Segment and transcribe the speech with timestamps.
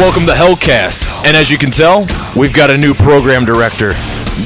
[0.00, 1.24] welcome to Hellcast.
[1.26, 2.06] And as you can tell,
[2.36, 3.90] we've got a new program director.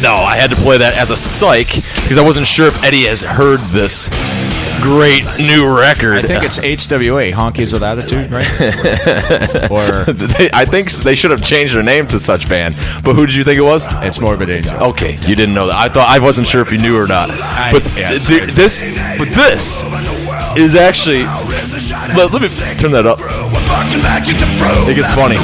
[0.02, 3.04] No, I had to play that as a psych because I wasn't sure if Eddie
[3.04, 4.08] has heard this
[4.82, 6.16] great new record.
[6.18, 9.70] I think it's HWA, Honkies with Attitude, right?
[9.70, 12.74] or They- I think they should have changed their name to such band.
[13.04, 13.86] But who did you think it was?
[14.04, 14.74] it's Morbid Angel.
[14.90, 15.76] Okay, you didn't know that.
[15.76, 17.30] I thought I wasn't sure if you knew or not.
[17.30, 18.80] I- But yes, th- I- this,
[19.16, 19.82] but this
[20.56, 21.24] is actually.
[22.16, 23.18] Let, let me turn that up.
[24.88, 25.36] It gets funny.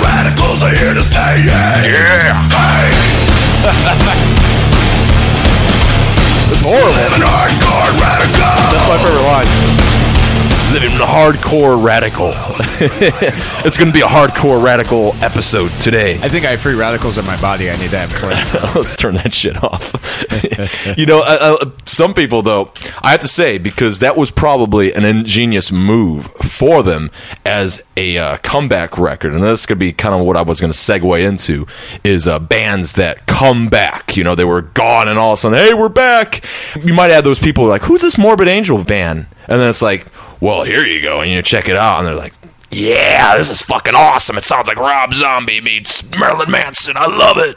[1.87, 2.47] Yeah.
[6.51, 6.91] It's horrible.
[8.75, 9.47] That's my favorite line.
[10.73, 12.31] Living the hardcore radical.
[13.67, 16.15] it's going to be a hardcore radical episode today.
[16.23, 17.69] I think I have free radicals in my body.
[17.69, 18.55] I need to have cleansed.
[18.77, 19.93] Let's turn that shit off.
[20.97, 22.71] you know, uh, uh, some people though,
[23.03, 27.11] I have to say because that was probably an ingenious move for them
[27.45, 30.73] as a uh, comeback record, and this could be kind of what I was going
[30.73, 31.67] to segue into
[32.05, 34.17] is uh, bands that come back.
[34.17, 36.45] You know, they were gone, and all of a sudden, hey, we're back.
[36.81, 39.27] You might have those people like, who's this Morbid Angel band?
[39.49, 40.07] And then it's like,
[40.41, 42.35] well, here you go, and you check it out, and they're like.
[42.73, 44.39] Yeah, this is fucking awesome.
[44.39, 46.97] It sounds like Rob Zombie meets Marilyn Manson.
[46.97, 47.57] I love it.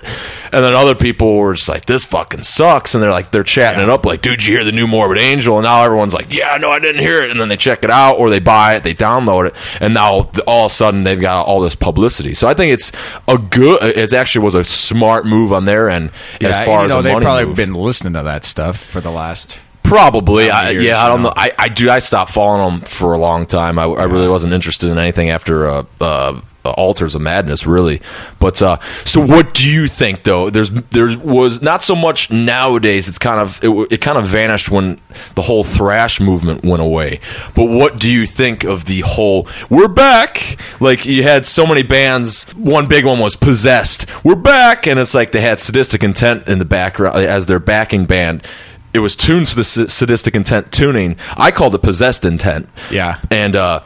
[0.51, 2.95] And then other people were just like, this fucking sucks.
[2.95, 5.55] And they're like, they're chatting it up like, dude, you hear the new Morbid Angel?
[5.59, 7.29] And now everyone's like, yeah, no, I didn't hear it.
[7.29, 9.55] And then they check it out or they buy it, they download it.
[9.79, 12.33] And now all of a sudden they've got all this publicity.
[12.33, 12.91] So I think it's
[13.27, 16.09] a good, it actually was a smart move on their end
[16.41, 17.55] as Yeah, far you as know, they've probably move.
[17.55, 19.59] been listening to that stuff for the last.
[19.83, 21.03] Probably, I, yeah.
[21.03, 21.29] I don't know?
[21.29, 21.33] know.
[21.35, 21.89] I, I do.
[21.89, 23.77] I stopped following them for a long time.
[23.77, 28.01] I, I really wasn't interested in anything after uh, uh, Altars of Madness, really.
[28.39, 30.49] But uh, so, what do you think, though?
[30.49, 33.07] There's there was not so much nowadays.
[33.07, 34.99] It's kind of it, it kind of vanished when
[35.35, 37.19] the whole thrash movement went away.
[37.55, 39.47] But what do you think of the whole?
[39.69, 40.57] We're back.
[40.79, 42.49] Like you had so many bands.
[42.53, 44.05] One big one was Possessed.
[44.23, 48.05] We're back, and it's like they had Sadistic Intent in the background as their backing
[48.05, 48.47] band
[48.93, 51.17] it was tuned to the sa- sadistic intent tuning.
[51.35, 52.69] I called it possessed intent.
[52.91, 53.19] Yeah.
[53.31, 53.81] and uh,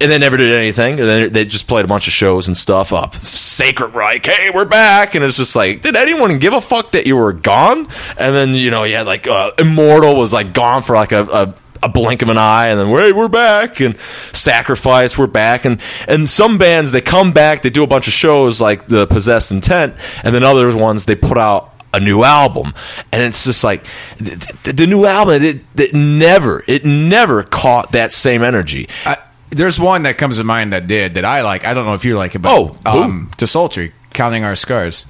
[0.00, 0.98] and they never did anything.
[0.98, 3.14] And then they just played a bunch of shows and stuff up.
[3.14, 7.06] Sacred Reich, hey, we're back, and it's just like, did anyone give a fuck that
[7.06, 7.88] you were gone?
[8.18, 11.22] And then you know, you had like uh, Immortal was like gone for like a.
[11.24, 13.94] a a blink of an eye, and then hey, we're back, and
[14.32, 15.78] Sacrifice, we're back, and
[16.08, 19.50] and some bands they come back, they do a bunch of shows like the Possessed
[19.50, 22.74] Intent, and then other ones they put out a new album
[23.12, 23.84] and it's just like
[24.18, 29.18] th- th- the new album it, it never it never caught that same energy I,
[29.50, 31.64] there's one that comes to mind that did that I like.
[31.64, 35.06] I don't know if you like it, but Oh, um, to Sultry, Counting Our Scars.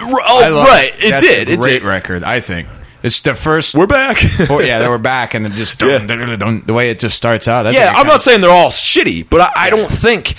[0.00, 2.22] oh right it did a it great did record.
[2.22, 2.68] I think
[3.02, 3.74] it's the first.
[3.74, 4.18] we're back
[4.50, 5.98] Oh, yeah, they were back, and it just Yeah.
[5.98, 7.72] dun, dun, dun, dun, the way it just starts out.
[7.72, 10.34] yeah, I'm not saying they're all shitty but I, I don't think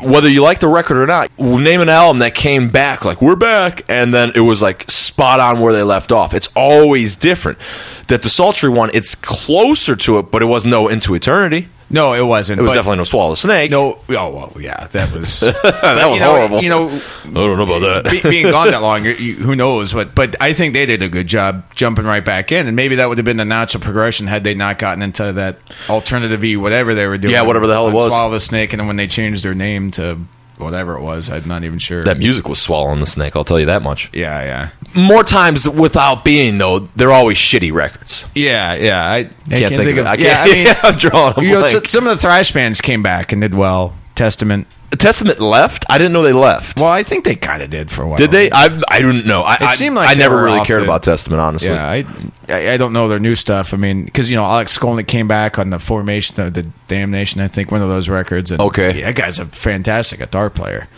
[0.00, 3.36] whether you like the record or not name an album that came back like we're
[3.36, 7.58] back and then it was like spot on where they left off it's always different
[8.06, 12.12] that the sultry one it's closer to it but it was no into eternity No,
[12.12, 12.60] it wasn't.
[12.60, 13.98] it was but- definitely no swallow the snake no.
[14.10, 15.62] Oh well, yeah, that was that
[16.10, 19.04] was know, horrible You know, i don't know about that be, being gone that long,
[19.04, 19.94] you, who knows?
[19.94, 20.14] What?
[20.14, 23.08] But I think they did a good job jumping right back in, and maybe that
[23.08, 26.94] would have been the natural progression had they not gotten into that alternative y whatever
[26.94, 27.32] they were doing.
[27.34, 28.12] Yeah, whatever the hell it was.
[28.12, 30.18] Swallow the snake, and then when they changed their name to
[30.58, 32.02] whatever it was, I'm not even sure.
[32.02, 35.68] that music was swallowing the snake i'll tell you that much yeah, yeah, more times
[35.68, 39.04] without being though they're always shitty records yeah, yeah.
[39.04, 40.06] I, I can't, think, of, it.
[40.06, 41.88] I yeah, can't, I mean, I'm drawing a you know, blank.
[41.88, 43.94] some of the thrash bands came back and did well.
[44.14, 44.66] Testament.
[44.96, 48.02] Testament left I didn't know they left Well, I think they kind of did for
[48.02, 48.16] a while.
[48.16, 50.80] did they I, I didn't know I, I, seemed like I they never really cared
[50.80, 52.04] the- about Testament honestly Yeah, I,
[52.48, 53.74] I I don't know their new stuff.
[53.74, 57.42] I mean, because you know Alex Skolnick came back on the formation of the Damnation.
[57.42, 58.50] I think one of those records.
[58.50, 59.00] And Okay.
[59.00, 60.88] yeah, that guy's a fantastic guitar player,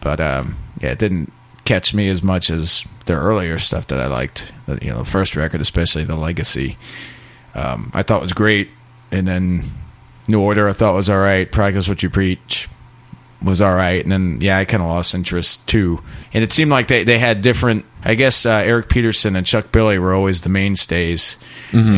[0.00, 1.32] but um, yeah, it didn't
[1.64, 4.52] catch me as much as their earlier stuff that I liked.
[4.80, 6.76] You know, the first record, especially the Legacy,
[7.54, 8.70] um, I thought was great,
[9.10, 9.64] and then
[10.28, 11.50] New Order I thought was all right.
[11.50, 12.68] Practice what you preach
[13.44, 16.00] was all right, and then yeah, I kind of lost interest too.
[16.32, 17.84] And it seemed like they they had different.
[18.04, 21.36] I guess uh, Eric Peterson and Chuck Billy were always the mainstays,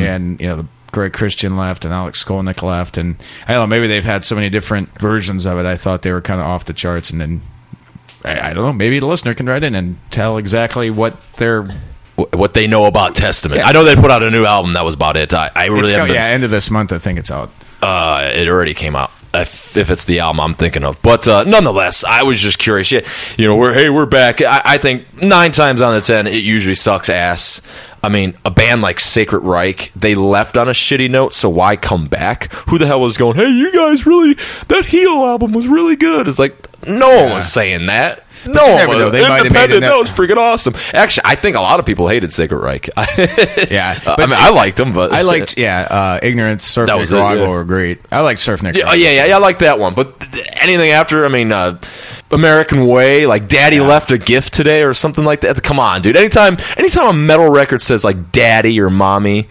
[0.02, 3.16] and you know the Greg Christian left and Alex Skolnick left, and
[3.46, 5.66] I don't know maybe they've had so many different versions of it.
[5.66, 7.40] I thought they were kind of off the charts, and then
[8.24, 8.72] I, I don't know.
[8.72, 11.64] Maybe the listener can write in and tell exactly what their
[12.16, 13.66] Wh- what they know about Testament Yeah.
[13.68, 15.82] I know they put out a new album that was about it I, I really
[15.82, 16.92] go- haven't been- yeah end of this month.
[16.92, 17.50] I think it's out.
[17.82, 19.10] Uh, it already came out.
[19.34, 22.92] If, if it's the album I'm thinking of, but uh, nonetheless, I was just curious.
[22.92, 23.00] Yeah,
[23.36, 24.40] you know, we're hey, we're back.
[24.40, 27.60] I, I think nine times out of ten, it usually sucks ass.
[28.00, 31.74] I mean, a band like Sacred Reich, they left on a shitty note, so why
[31.74, 32.52] come back?
[32.68, 33.34] Who the hell was going?
[33.36, 34.34] Hey, you guys really
[34.68, 36.28] that Heal album was really good.
[36.28, 36.54] It's like
[36.86, 38.20] No one was saying that.
[38.46, 38.98] No, you one never was.
[38.98, 39.10] know.
[39.10, 40.74] They might have made it No, it's freaking awesome.
[40.92, 42.90] Actually, I think a lot of people hated Sacred Reich.
[43.70, 46.98] Yeah, I but mean, I liked them, but I liked yeah, uh, ignorance, surf That
[46.98, 47.48] was it, Nicaragua yeah.
[47.50, 48.00] were great.
[48.12, 48.92] I like surf Yeah, Nicaragua.
[48.92, 49.94] oh, yeah, yeah, yeah, I like that one.
[49.94, 51.80] But th- anything after, I mean, uh,
[52.30, 55.62] American Way, like Daddy left a gift today or something like that.
[55.62, 56.16] Come on, dude.
[56.16, 59.48] Anytime, anytime a metal record says like Daddy or Mommy,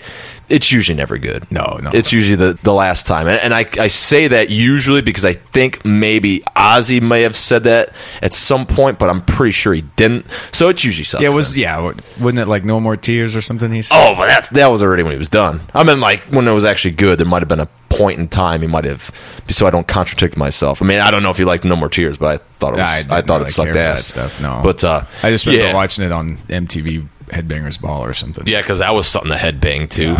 [0.49, 1.49] it's usually never good.
[1.51, 1.91] No, no.
[1.93, 3.27] It's usually the, the last time.
[3.27, 7.63] And, and I, I say that usually because I think maybe Ozzy may have said
[7.63, 10.25] that at some point, but I'm pretty sure he didn't.
[10.51, 11.23] So it usually sucks.
[11.23, 11.59] Yeah, it was then.
[11.59, 11.79] yeah.
[11.79, 13.71] wa- Wasn't it like no more tears or something?
[13.71, 13.95] He said.
[13.97, 15.61] Oh, but that's that was already when he was done.
[15.73, 18.27] I mean, like when it was actually good, there might have been a point in
[18.27, 19.11] time he might have.
[19.49, 20.81] So I don't contradict myself.
[20.81, 22.77] I mean, I don't know if he liked No More Tears, but I thought it
[22.77, 22.81] was.
[22.81, 24.61] I, didn't thought it sucked ass stuff, no.
[24.63, 25.73] but uh, I just remember yeah.
[25.73, 28.45] watching it on MTV Headbangers Ball or something.
[28.47, 30.15] Yeah, because that was something to headbang to.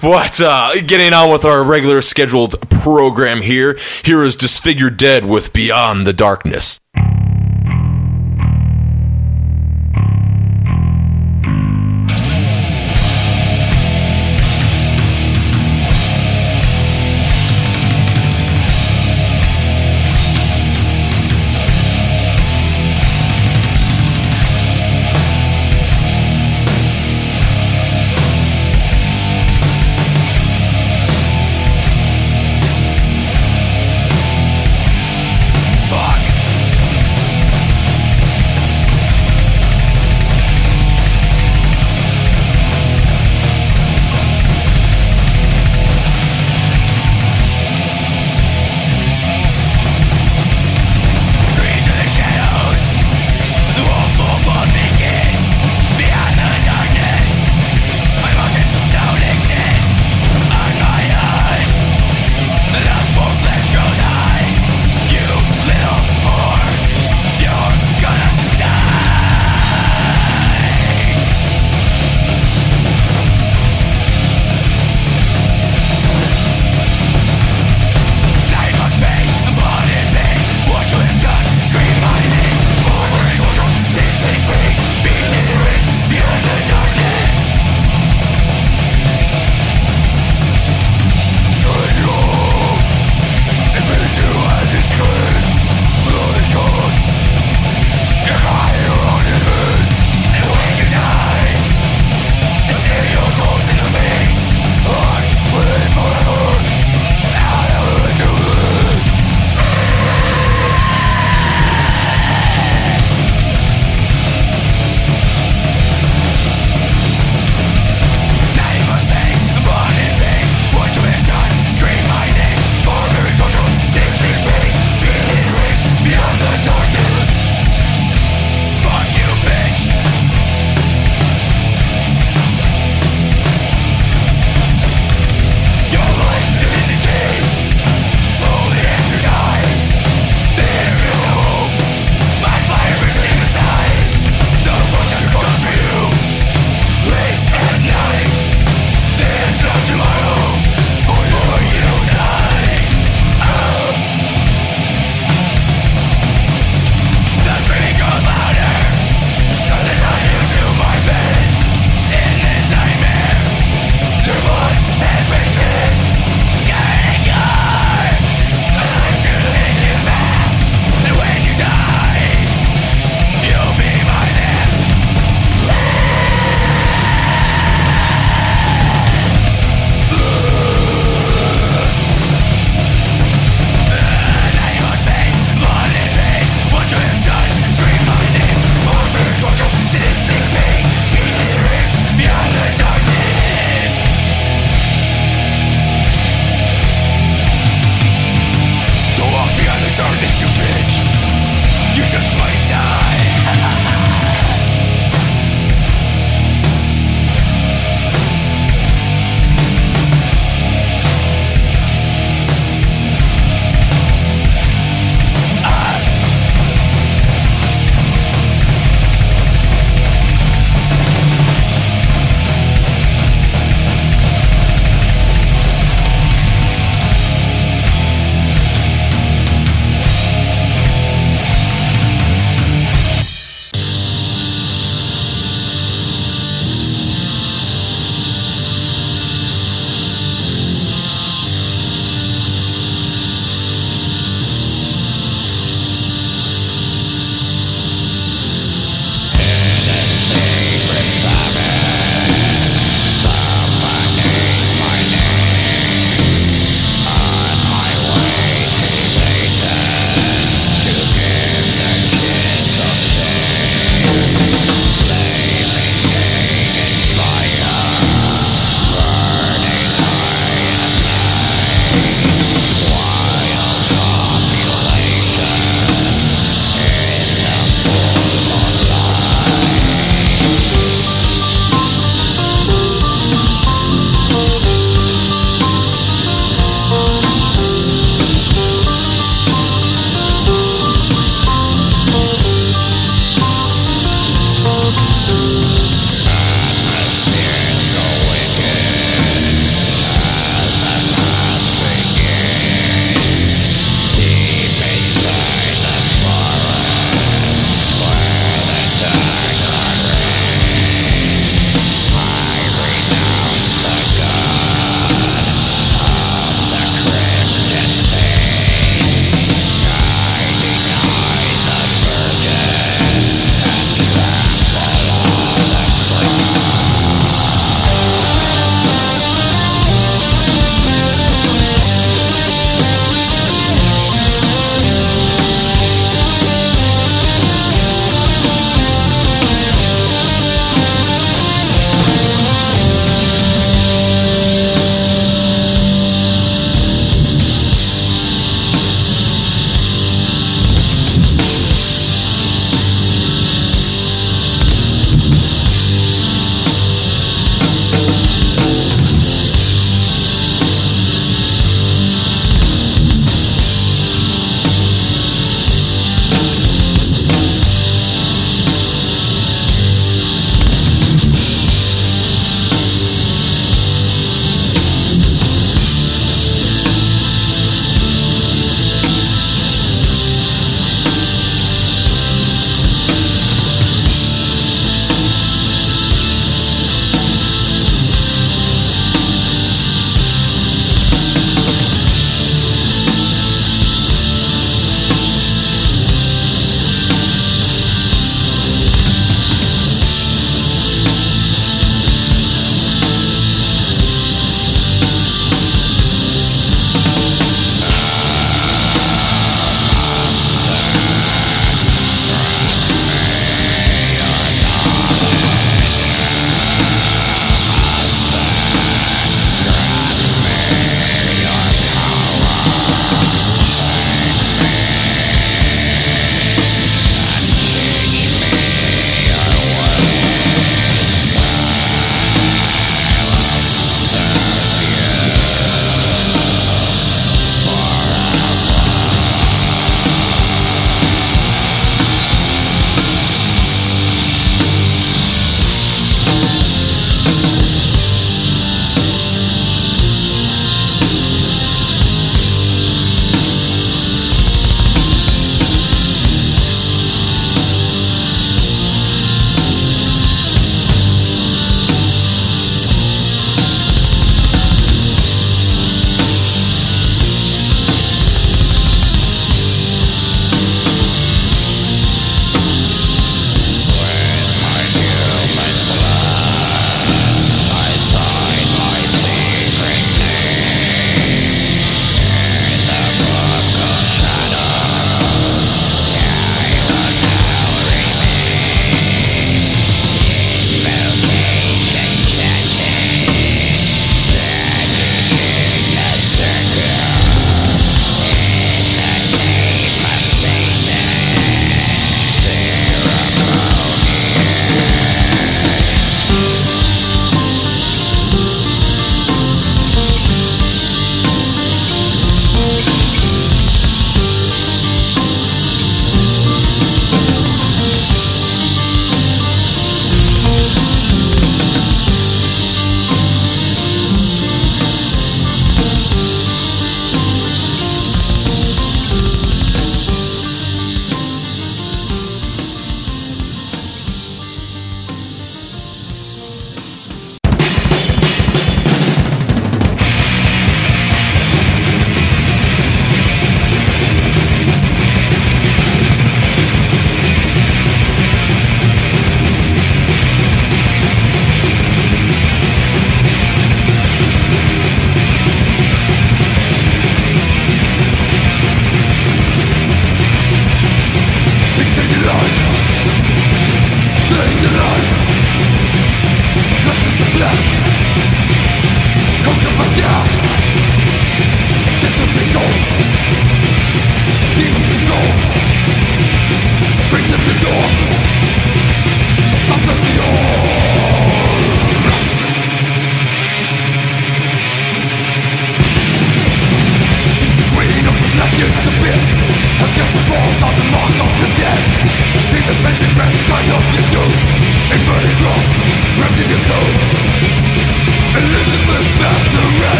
[0.06, 0.40] what?
[0.40, 3.78] Uh, getting on with our regular scheduled program here.
[4.04, 6.80] Here is Disfigured Dead with Beyond the Darkness.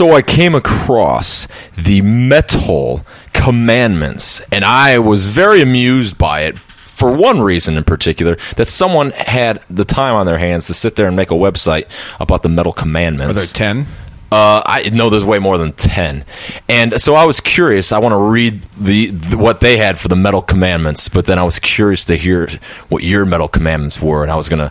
[0.00, 7.12] So I came across the Metal Commandments, and I was very amused by it for
[7.12, 11.06] one reason in particular that someone had the time on their hands to sit there
[11.06, 11.86] and make a website
[12.18, 13.32] about the Metal Commandments.
[13.32, 13.84] Are there ten?
[14.32, 16.24] Uh, I know there's way more than ten,
[16.68, 17.90] and so I was curious.
[17.92, 21.38] I want to read the, the what they had for the metal commandments, but then
[21.38, 22.48] I was curious to hear
[22.88, 24.70] what your metal commandments were, and I was gonna,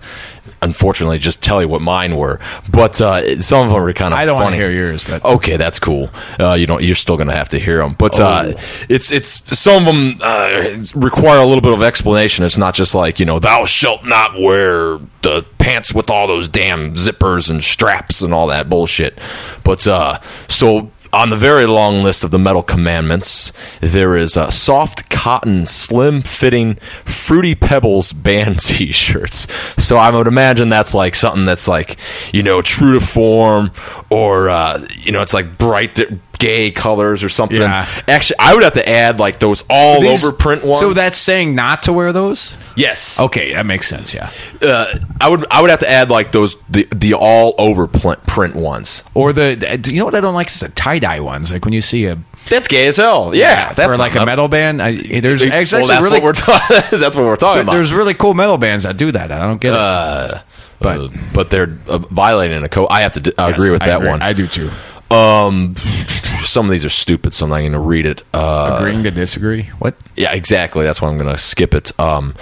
[0.61, 2.39] unfortunately, just tell you what mine were.
[2.71, 4.19] But uh, some of them were kind of.
[4.19, 6.09] I don't want to hear yours, but Okay, that's cool.
[6.39, 6.83] Uh, you don't.
[6.83, 8.61] You're still going to have to hear them, but uh, Oh.
[8.89, 12.45] it's it's some of them uh, require a little bit of explanation.
[12.45, 16.47] It's not just like you know, thou shalt not wear the pants with all those
[16.47, 19.17] damn zippers and straps and all that bullshit.
[19.63, 25.09] But uh, so on the very long list of the metal commandments, there is soft
[25.09, 29.47] cotton, slim fitting, fruity pebbles band T-shirts.
[29.81, 31.97] So I would imagine that's like something that's like
[32.33, 33.71] you know true to form,
[34.09, 35.99] or uh, you know it's like bright.
[36.39, 37.61] Gay colors or something.
[37.61, 37.85] Yeah.
[38.07, 40.79] Actually, I would have to add like those all These- over print ones.
[40.79, 42.55] So that's saying not to wear those?
[42.75, 43.19] yes.
[43.19, 44.13] Okay, that makes sense.
[44.13, 44.29] Yeah.
[44.61, 48.55] Uh, I would I would have to add like those the the all over print
[48.55, 49.03] ones.
[49.13, 51.51] Or the you know what I don't like is the tie dye ones.
[51.51, 52.17] Like when you see a
[52.49, 53.35] That's gay as hell.
[53.35, 54.81] Yeah, that's for like a metal band.
[54.81, 57.73] I, there's Well, actually that's really what we're ta- that's what we're talking about.
[57.73, 59.29] there's really cool metal bands that do that.
[59.31, 59.79] I don't get it.
[59.79, 60.43] uh, But-
[60.81, 62.87] but but they're uh, violating a code.
[62.89, 64.21] I have to d- I agree with that one.
[64.21, 64.71] I do too.
[65.11, 65.75] Um,
[66.43, 68.23] some of these are stupid, so I'm not going to read it.
[68.33, 69.63] Uh, Agreeing to disagree.
[69.79, 69.95] What?
[70.15, 70.85] yeah, exactly.
[70.85, 71.97] That's why I'm going to skip it.
[71.99, 72.35] Um,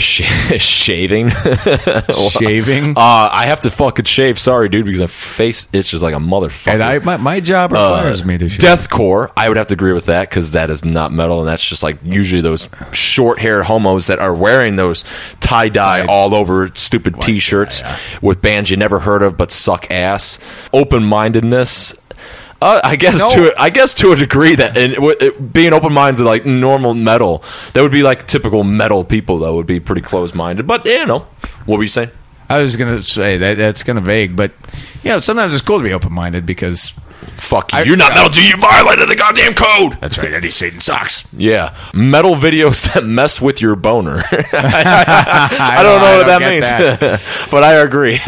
[0.00, 0.22] sh-
[0.60, 1.30] shaving.
[2.30, 2.90] Shaving.
[2.96, 4.38] Uh, I have to fucking shave.
[4.38, 6.72] Sorry, dude, because my face itches like a motherfucker.
[6.74, 8.60] and I my, my job requires me to shave.
[8.60, 11.64] Deathcore, I would have to agree with that because that is not metal, and that's
[11.64, 15.04] just like usually those short-haired homos that are wearing those
[15.40, 17.82] tie-dye all over stupid T-shirts
[18.22, 20.38] with bands you never heard of but suck ass.
[20.72, 21.99] Open-mindedness.
[22.62, 23.30] Uh, I guess No.
[23.30, 26.44] to a, I guess to a degree that and it, it, being open minded like
[26.44, 27.42] normal metal
[27.72, 31.06] that would be like typical metal people though would be pretty close minded but you
[31.06, 31.20] know
[31.64, 32.10] what were you saying
[32.50, 34.50] I was gonna say that that's kind of vague, but
[35.04, 37.78] you know sometimes it's cool to be open minded because Fuck you.
[37.78, 38.44] I- You're not metal, dude.
[38.44, 39.94] You violated the goddamn code.
[40.00, 40.32] That's right.
[40.32, 41.26] Eddie Satan sucks.
[41.32, 44.22] Yeah, metal videos that mess with your boner.
[44.32, 48.18] I don't know what don't that means, but I agree.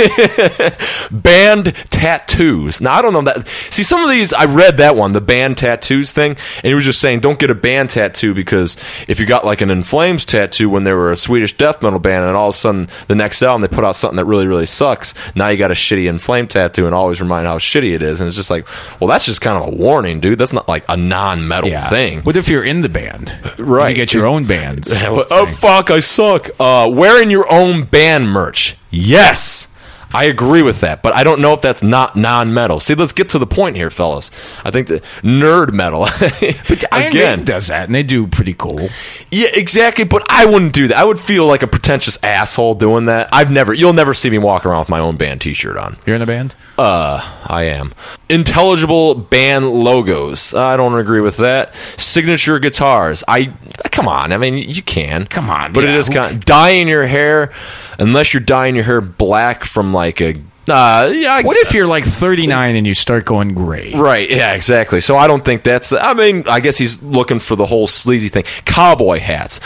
[1.10, 2.80] band tattoos.
[2.80, 3.46] Now I don't know that.
[3.70, 6.84] See, some of these I read that one, the band tattoos thing, and he was
[6.84, 8.76] just saying don't get a band tattoo because
[9.08, 11.98] if you got like an In Flames tattoo when they were a Swedish death metal
[11.98, 14.46] band, and all of a sudden the next album they put out something that really
[14.46, 17.94] really sucks, now you got a shitty In Flame tattoo and always remind how shitty
[17.94, 18.66] it is, and it's just like,
[19.00, 20.38] well, that's just kind of a warning, dude.
[20.38, 22.22] That's not like a non-metal thing.
[22.22, 23.36] What if you're in the band?
[23.58, 23.90] Right.
[23.90, 24.92] You get your own bands.
[24.96, 26.50] oh fuck, I suck.
[26.58, 28.76] Uh, wearing your own band merch.
[28.90, 29.68] Yes.
[30.14, 32.80] I agree with that, but I don't know if that's not non-metal.
[32.80, 34.30] See, let's get to the point here, fellas.
[34.64, 36.04] I think the nerd metal.
[36.92, 38.88] Iron again, Maiden does that, and they do pretty cool.
[39.30, 40.04] yeah, exactly.
[40.04, 40.96] But I wouldn't do that.
[40.96, 43.28] I would feel like a pretentious asshole doing that.
[43.32, 43.72] I've never.
[43.74, 45.96] You'll never see me walk around with my own band T-shirt on.
[46.06, 46.54] You're in a band?
[46.78, 47.92] Uh, I am.
[48.28, 50.54] Intelligible band logos.
[50.54, 51.74] I don't agree with that.
[51.96, 53.22] Signature guitars.
[53.28, 53.52] I
[53.90, 54.32] come on.
[54.32, 55.26] I mean, you can.
[55.26, 55.96] Come on, But it yeah.
[55.98, 57.52] is kind dyeing your hair,
[57.98, 60.34] unless you're dyeing your hair black from like a.
[60.68, 61.34] Uh, yeah.
[61.34, 63.92] I- What if you're like 39 and you start going gray?
[63.94, 65.00] Right, yeah, exactly.
[65.00, 65.92] So I don't think that's.
[65.92, 68.44] I mean, I guess he's looking for the whole sleazy thing.
[68.64, 69.60] Cowboy hats.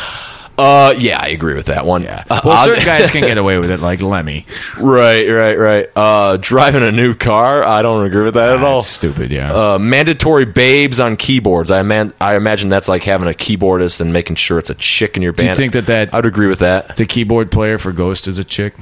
[0.58, 2.02] Uh, yeah, I agree with that one.
[2.02, 2.24] Yeah.
[2.30, 4.46] Uh, Well, certain guys can get away with it, like Lemmy.
[4.80, 5.88] right, right, right.
[5.94, 7.62] Uh, driving a new car.
[7.64, 8.80] I don't agree with that at all.
[8.82, 9.52] Stupid, yeah.
[9.52, 11.70] Uh, mandatory babes on keyboards.
[11.70, 15.16] I man, I imagine that's like having a keyboardist and making sure it's a chick
[15.16, 15.50] in your band.
[15.50, 16.96] you think that that- I'd agree with that.
[16.96, 18.74] the keyboard player for Ghost is a chick?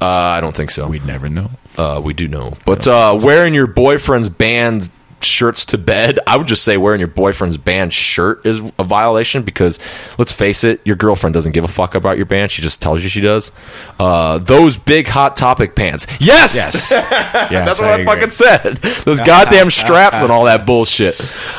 [0.00, 0.88] Uh, I don't think so.
[0.88, 1.50] We'd never know.
[1.78, 4.90] Uh, we do know, but uh, wearing your boyfriend's band
[5.22, 9.42] shirts to bed, I would just say wearing your boyfriend's band shirt is a violation
[9.42, 9.78] because
[10.18, 12.50] let's face it, your girlfriend doesn't give a fuck about your band.
[12.50, 13.50] She just tells you she does.
[13.98, 16.06] Uh, those big hot topic pants.
[16.20, 16.90] Yes, Yes.
[16.92, 18.04] yes That's what I, agree.
[18.06, 18.76] fucking said.
[19.04, 21.14] Those goddamn straps and all that bullshit.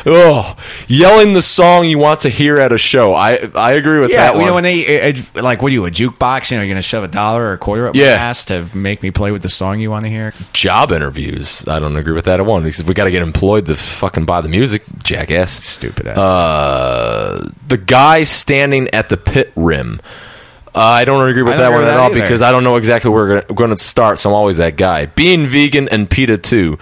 [0.05, 0.55] Oh,
[0.87, 3.13] yelling the song you want to hear at a show.
[3.13, 5.73] I I agree with Yeah, that you know when they uh, uh, like, what are
[5.73, 6.51] you a jukebox?
[6.51, 8.15] You know, you're gonna shove a dollar or a quarter up Yeah.
[8.17, 10.33] my ass to make me play with the song you want to hear.
[10.53, 11.67] Job interviews.
[11.67, 14.25] I don't agree with that at one because we got to get employed to fucking
[14.25, 15.51] buy the music, jackass.
[15.63, 16.17] Stupid ass.
[16.17, 19.99] Uh, the guy standing at the pit rim.
[20.75, 22.21] Uh, I don't agree with I that one at all either.
[22.21, 25.07] because I don't know exactly where we're going to start, so I'm always that guy.
[25.07, 26.77] Being vegan and PETA too.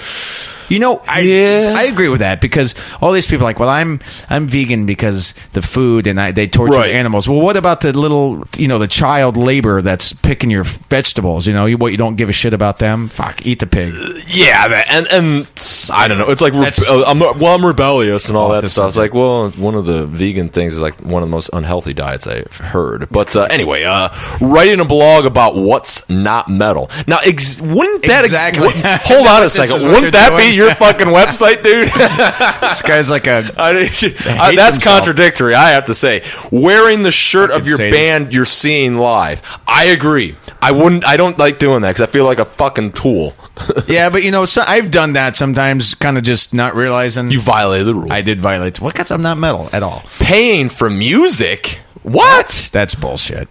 [0.70, 1.74] You know, I Yeah.
[1.76, 4.00] I agree with that because all these people are like, well, I'm
[4.30, 6.92] I'm vegan because the food and I, they torture Right.
[6.96, 7.28] animals.
[7.30, 11.48] Well, what about the little, you know, the child labor that's picking your vegetables?
[11.48, 13.10] You know, you, what you don't give a shit about them?
[13.10, 13.94] Fuck, eat the pig.
[14.28, 15.48] Yeah, man, and and
[15.94, 16.30] I don't know.
[16.30, 18.88] It's like That's- uh, I'm well, I'm rebellious and all Oh, that stuff.
[18.88, 21.94] It's like, well, one of the vegan things is like one of the most unhealthy
[21.94, 23.10] diets I've heard.
[23.10, 24.10] But uh, anyway, uh,
[24.42, 26.90] writing a blog about what's not metal.
[27.08, 28.68] Now, ex- wouldn't that ex- Exactly.
[28.68, 28.74] wou-
[29.16, 29.84] hold on a second?
[29.88, 30.55] Wouldn't that be doing.
[30.56, 31.92] Your fucking website, dude?
[32.66, 33.54] This guy's like a.
[33.58, 34.82] I, I, that's himself.
[34.84, 35.54] contradictory.
[35.54, 39.42] I have to say, wearing the shirt of your band you're seeing live.
[39.68, 40.36] I agree.
[40.62, 41.06] I wouldn't.
[41.06, 43.34] I don't like doing that because I feel like a fucking tool.
[43.88, 47.40] yeah, but you know, so I've done that sometimes, kind of just not realizing you
[47.40, 48.12] violated the rule.
[48.12, 48.82] I did violate.
[48.82, 48.94] What?
[48.94, 50.04] Because I'm not metal at all.
[50.20, 51.80] paying for music.
[52.04, 52.70] What?
[52.74, 53.48] That's bullshit.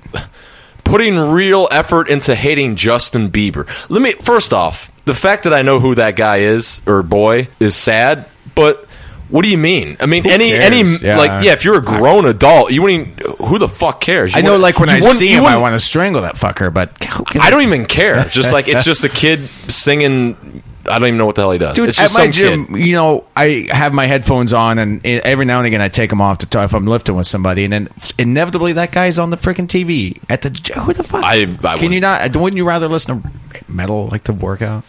[0.84, 3.66] Putting real effort into hating Justin Bieber.
[3.88, 7.48] Let me first off, the fact that I know who that guy is or boy
[7.60, 8.86] is sad, but
[9.28, 9.96] what do you mean?
[10.00, 10.64] I mean, any cares?
[10.64, 11.18] any Yeah.
[11.18, 14.32] like yeah, if you're a grown adult, you wouldn't who the fuck cares?
[14.32, 16.72] You I know, like when I see him, I want to strangle that fucker.
[16.72, 18.24] But who I don't even care.
[18.24, 21.58] Just like it's just a kid singing I don't even know what the hell he
[21.58, 21.74] does.
[21.76, 22.86] Dude, it's at just my gym, kid.
[22.86, 26.20] you know, I have my headphones on, and every now and again I take them
[26.20, 29.36] off to talk if I'm lifting with somebody, and then inevitably that guy's on the
[29.36, 30.48] freaking TV at the
[30.80, 31.24] who the fuck?
[31.24, 31.92] I- I can wouldn't.
[31.92, 32.36] you not?
[32.36, 33.30] Wouldn't you rather listen to
[33.68, 34.84] metal like to work out?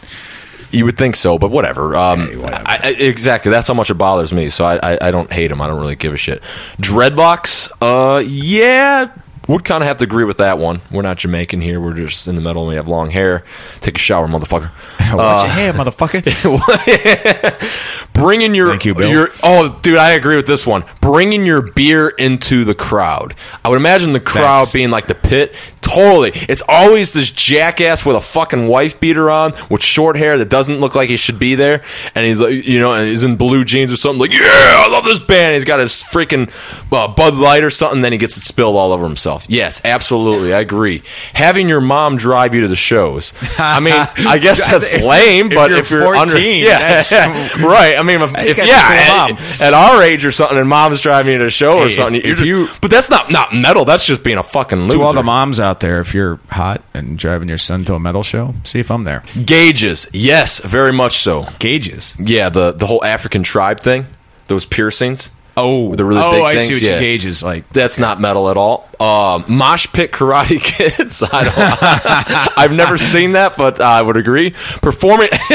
[0.71, 1.95] You would think so, but whatever.
[1.95, 2.63] Um, Hey, whatever.
[2.67, 3.49] I, I, exactly.
[3.49, 4.49] That's how much it bothers me.
[4.49, 5.61] So I, I, I don't hate him.
[5.61, 6.41] I don't really give a shit.
[6.81, 7.69] Dreadlocks.
[7.81, 9.09] Uh, yeah.
[9.47, 10.81] Would kind of have to agree with that one.
[10.89, 11.79] We're not Jamaican here.
[11.79, 13.43] We're just in the middle and we have long hair.
[13.79, 14.71] Take a shower, motherfucker.
[14.99, 16.23] Watch your uh, hair, motherfucker.
[18.15, 19.09] Bringing your, Thank you, Bill.
[19.09, 20.83] your oh, dude, I agree with this one.
[21.01, 23.35] Bringing your beer into the crowd.
[23.63, 25.53] I would imagine the crowd That's- being like the pit.
[25.81, 30.49] Totally, it's always this jackass with a fucking wife beater on with short hair that
[30.49, 31.83] doesn't look like he should be there,
[32.15, 34.19] and he's like, you know, and he's in blue jeans or something.
[34.19, 35.53] Like, yeah, I love this band.
[35.53, 36.49] He's got his freaking
[36.91, 38.01] uh, Bud Light or something.
[38.01, 39.45] Then he gets it spilled all over himself.
[39.47, 41.03] Yes, absolutely, I agree.
[41.35, 43.35] Having your mom drive you to the shows.
[43.59, 47.03] I mean, I guess that's If- lame, if but you're if you're under, 14, yeah,
[47.03, 47.95] that's- right.
[47.99, 50.31] I mean, if, Hey, if you yeah, got a cool at, at our age or
[50.31, 52.89] something, and mom's driving you to a show or something, if- if just- you- but
[52.91, 53.83] that's not not metal.
[53.85, 54.97] That's just being a fucking loser.
[54.99, 57.99] To all the moms out there, if you're hot and driving your son to a
[57.99, 59.23] metal show, see if I'm there.
[59.45, 61.47] Gauges, yes, very much so.
[61.59, 62.15] Gauges.
[62.19, 64.05] Yeah, the the whole African tribe thing,
[64.47, 65.31] those piercings.
[65.57, 66.89] Oh, The really oh, big I things, see what yeah.
[66.91, 67.69] your gauge is like.
[67.71, 68.89] That's not metal at all.
[68.99, 71.21] Um, mosh pit karate kids.
[71.23, 74.51] I don't, I've never seen that, but I would agree.
[74.81, 75.29] Performing,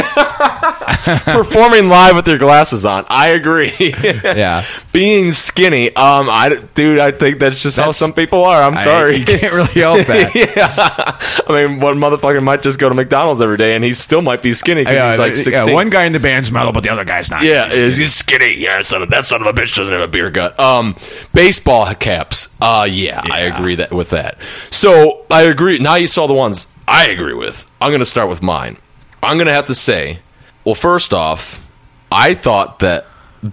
[1.24, 3.06] performing live with your glasses on.
[3.08, 3.72] I agree.
[4.00, 4.64] Yeah.
[4.92, 5.88] Being skinny.
[5.94, 8.62] Um, I dude, I think that's just how some people are.
[8.62, 9.16] I'm I- sorry.
[9.16, 10.34] you can't really help that.
[10.34, 11.44] yeah.
[11.48, 14.42] I mean, one motherfucker might just go to McDonald's every day, and he still might
[14.42, 16.90] be skinny because Yeah, he's like yeah, one guy in the band's metal, but the
[16.90, 17.42] other guy's not.
[17.42, 18.56] Yeah, He's- he's skinny.
[18.58, 20.58] Yeah, son of, that son of a bitch doesn't have a beer gut.
[20.58, 20.96] Um,
[21.32, 22.48] baseball caps.
[22.60, 23.56] Uh, yeah, I Yeah.
[23.56, 24.38] agree that with that.
[24.70, 25.78] So I agree.
[25.78, 27.70] Now you saw the ones I agree with.
[27.80, 28.76] I'm going to start with mine.
[29.22, 30.18] I'm going to have to say,
[30.64, 31.64] well, first off,
[32.10, 33.06] I thought that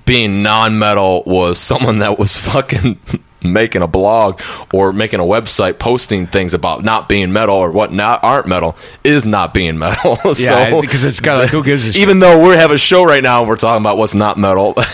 [0.05, 2.99] being non-metal was someone that was fucking
[3.43, 4.41] making a blog
[4.73, 8.75] or making a website posting things about not being metal or what not aren't metal
[9.03, 10.17] is not being metal.
[10.25, 12.01] Yeah, so, because it's kind of like who gives a shit.
[12.01, 14.75] even though we have a show right now and we're talking about what's not metal.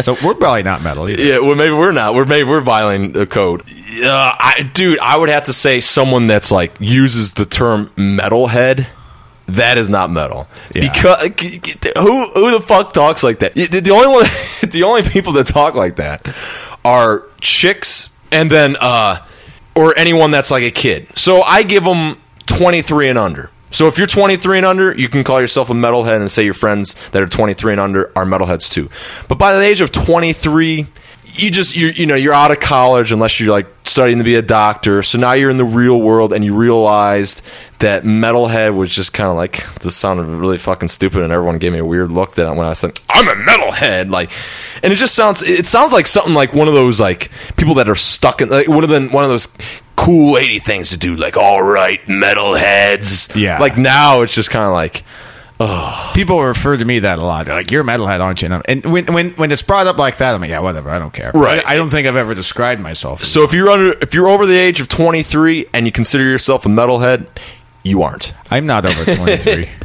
[0.00, 1.22] So we're probably not metal either.
[1.22, 2.14] yeah, well, maybe we're not.
[2.14, 3.62] We're maybe we're violating the code.
[4.00, 8.86] Uh, I, dude, I would have to say someone that's like uses the term metalhead.
[9.48, 10.46] That is not metal.
[10.74, 10.92] Yeah.
[10.92, 11.26] Because
[11.96, 13.54] who who the fuck talks like that?
[13.54, 14.26] The, the only one,
[14.70, 16.24] the only people that talk like that
[16.88, 19.24] are chicks, and then uh,
[19.74, 21.06] or anyone that's like a kid.
[21.14, 23.50] So I give them twenty three and under.
[23.70, 26.54] So if you're 23 and under, you can call yourself a metalhead and say your
[26.54, 28.88] friends that are 23 and under are metalheads too.
[29.28, 30.86] But by the age of 23,
[31.38, 34.34] you just you you know you're out of college unless you're like studying to be
[34.36, 35.02] a doctor.
[35.02, 37.42] So now you're in the real world and you realized
[37.78, 41.72] that metalhead was just kind of like this sounded really fucking stupid and everyone gave
[41.72, 44.30] me a weird look that when I said I'm a metalhead like
[44.82, 47.88] and it just sounds it sounds like something like one of those like people that
[47.88, 49.48] are stuck in like one of the one of those
[49.96, 53.58] cool 80 things to do like all right metalheads Yeah.
[53.58, 55.02] like now it's just kind of like
[56.14, 57.46] People refer to me that a lot.
[57.46, 59.98] They're like, "You're a metalhead, aren't you?" And, and when when when it's brought up
[59.98, 60.90] like that, I'm like, "Yeah, whatever.
[60.90, 61.64] I don't care." Right.
[61.66, 63.24] I, I don't think I've ever described myself.
[63.24, 66.64] So if you're under, if you're over the age of 23 and you consider yourself
[66.64, 67.26] a metalhead,
[67.82, 68.34] you aren't.
[68.50, 69.68] I'm not over 23.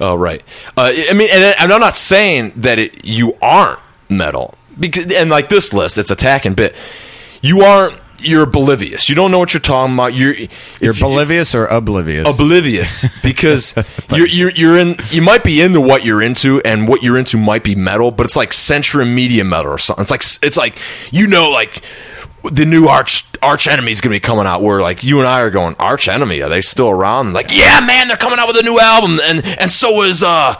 [0.00, 0.42] Oh, right.
[0.76, 3.78] Uh, I mean, and, and I'm not saying that it, you aren't
[4.10, 6.74] metal because, and like this list, it's attack and bit.
[7.40, 7.94] You aren't.
[8.24, 9.08] You're oblivious.
[9.08, 10.14] You don't know what you're talking about.
[10.14, 10.48] You're You're
[10.92, 12.26] if you- oblivious or oblivious?
[12.28, 13.74] oblivious because
[14.12, 17.36] you're, you're you're in you might be into what you're into and what you're into
[17.36, 20.78] might be metal but it's like Century Media metal or something it's like it's like
[21.12, 21.82] you know like
[22.50, 25.40] the new arch arch enemy is gonna be coming out where like you and I
[25.40, 28.56] are going arch enemy are they still around like yeah man they're coming out with
[28.58, 30.54] a new album and and so is uh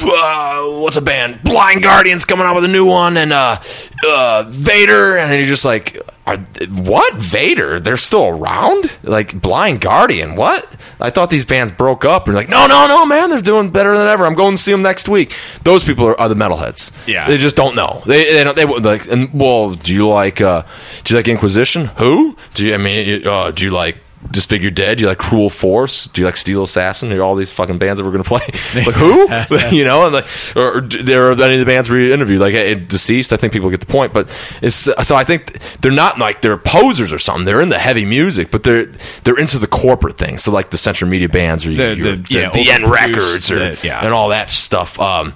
[0.00, 1.40] uh, what's a band?
[1.44, 3.60] Blind Guardians coming out with a new one, and uh,
[4.04, 5.96] uh, Vader, and you're just like,
[6.26, 6.38] are,
[6.70, 7.78] what Vader?
[7.78, 8.90] They're still around?
[9.02, 10.36] Like Blind Guardian?
[10.36, 10.66] What?
[10.98, 12.26] I thought these bands broke up.
[12.26, 14.24] And like, no, no, no, man, they're doing better than ever.
[14.24, 15.34] I'm going to see them next week.
[15.64, 16.92] Those people are, are the metalheads.
[17.06, 17.28] Yeah.
[17.28, 18.02] they just don't know.
[18.06, 18.56] They they don't.
[18.56, 19.06] They like.
[19.10, 20.40] And well, do you like?
[20.40, 20.62] Uh,
[21.04, 21.86] do you like Inquisition?
[21.96, 22.36] Who?
[22.54, 22.74] Do you?
[22.74, 23.98] I mean, uh, do you like?
[24.30, 24.96] Disfigured Dead?
[24.98, 26.06] Do you like Cruel Force?
[26.08, 27.12] Do you like Steel Assassin?
[27.12, 28.40] Are all these fucking bands that we're gonna play?
[28.74, 29.28] like who?
[29.76, 32.54] you know, and like, or, or there are any of the bands we interviewed, like
[32.54, 33.32] eh, Deceased.
[33.32, 34.28] I think people get the point, but
[34.62, 37.44] it's so I think they're not like they're posers or something.
[37.44, 38.86] They're in the heavy music, but they're
[39.24, 40.38] they're into the corporate thing.
[40.38, 42.90] So like the Century Media bands or The- your, the- your- yeah, the N overproduced,
[42.90, 44.04] Records or the- yeah.
[44.04, 44.98] and all that stuff.
[44.98, 45.34] Um,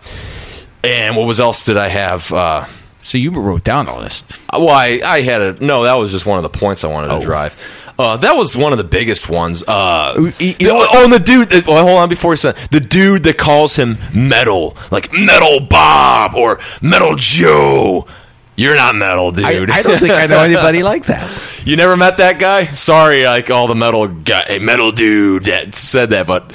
[0.82, 2.32] and what was else did I have?
[2.32, 2.64] Uh,
[3.08, 4.22] so you wrote down all this.
[4.52, 5.84] well, I, I had a no.
[5.84, 7.20] That was just one of the points I wanted to Oh.
[7.20, 7.56] drive.
[7.98, 9.64] Uh, that was one of the biggest ones.
[9.66, 11.48] Uh, You- you the- know what- oh, and the dude.
[11.50, 15.58] That, well, hold on before he said the dude that calls him Metal, like Metal
[15.60, 18.06] Bob or Metal Joe.
[18.54, 19.44] You're not metal, dude.
[19.70, 21.30] I don't think I know anybody like that.
[21.64, 22.66] you never met that guy.
[22.66, 26.50] Sorry, like all the metal guy, metal dude that said that, but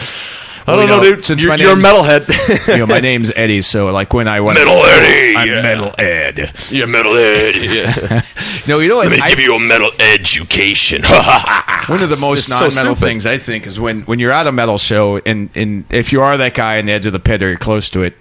[0.65, 1.25] I don't know, dude.
[1.25, 2.67] since you're, you're a metalhead.
[2.73, 5.35] You know, my name's Eddie, so like when I went, Metal Eddie.
[5.35, 5.61] I'm yeah.
[5.61, 6.37] Metal Ed.
[6.69, 7.73] You're metalhead.
[7.73, 8.21] Yeah.
[8.65, 9.07] No, you know what?
[9.07, 11.03] Let me I- give you a metal education.
[11.03, 12.99] One of the most non-metal stupid.
[12.99, 16.21] things I think is when, when you're at a metal show and, and if you
[16.21, 18.15] are that guy on the edge of the pit or you're close to it,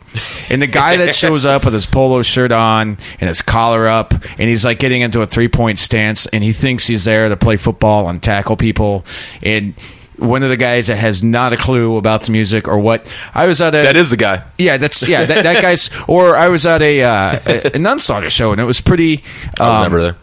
[0.50, 4.12] and the guy that shows up with his polo shirt on and his collar up
[4.12, 7.36] and he's like getting into a three point stance and he thinks he's there to
[7.36, 9.04] play football and tackle people
[9.44, 9.74] and
[10.18, 13.46] one of the guys that has not a clue about the music or what I
[13.46, 14.44] was at a That is the guy.
[14.58, 18.30] yeah that's yeah that, that guy's or I was at a uh, a, a Nunslaughter
[18.30, 19.22] show and it was pretty
[19.58, 20.16] I was um, never there.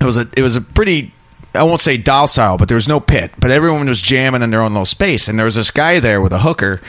[0.00, 1.12] it was a it was a pretty
[1.52, 3.32] I won't say docile, but there was no pit.
[3.40, 6.20] But everyone was jamming in their own little space, and there was this guy there
[6.20, 6.80] with a hooker,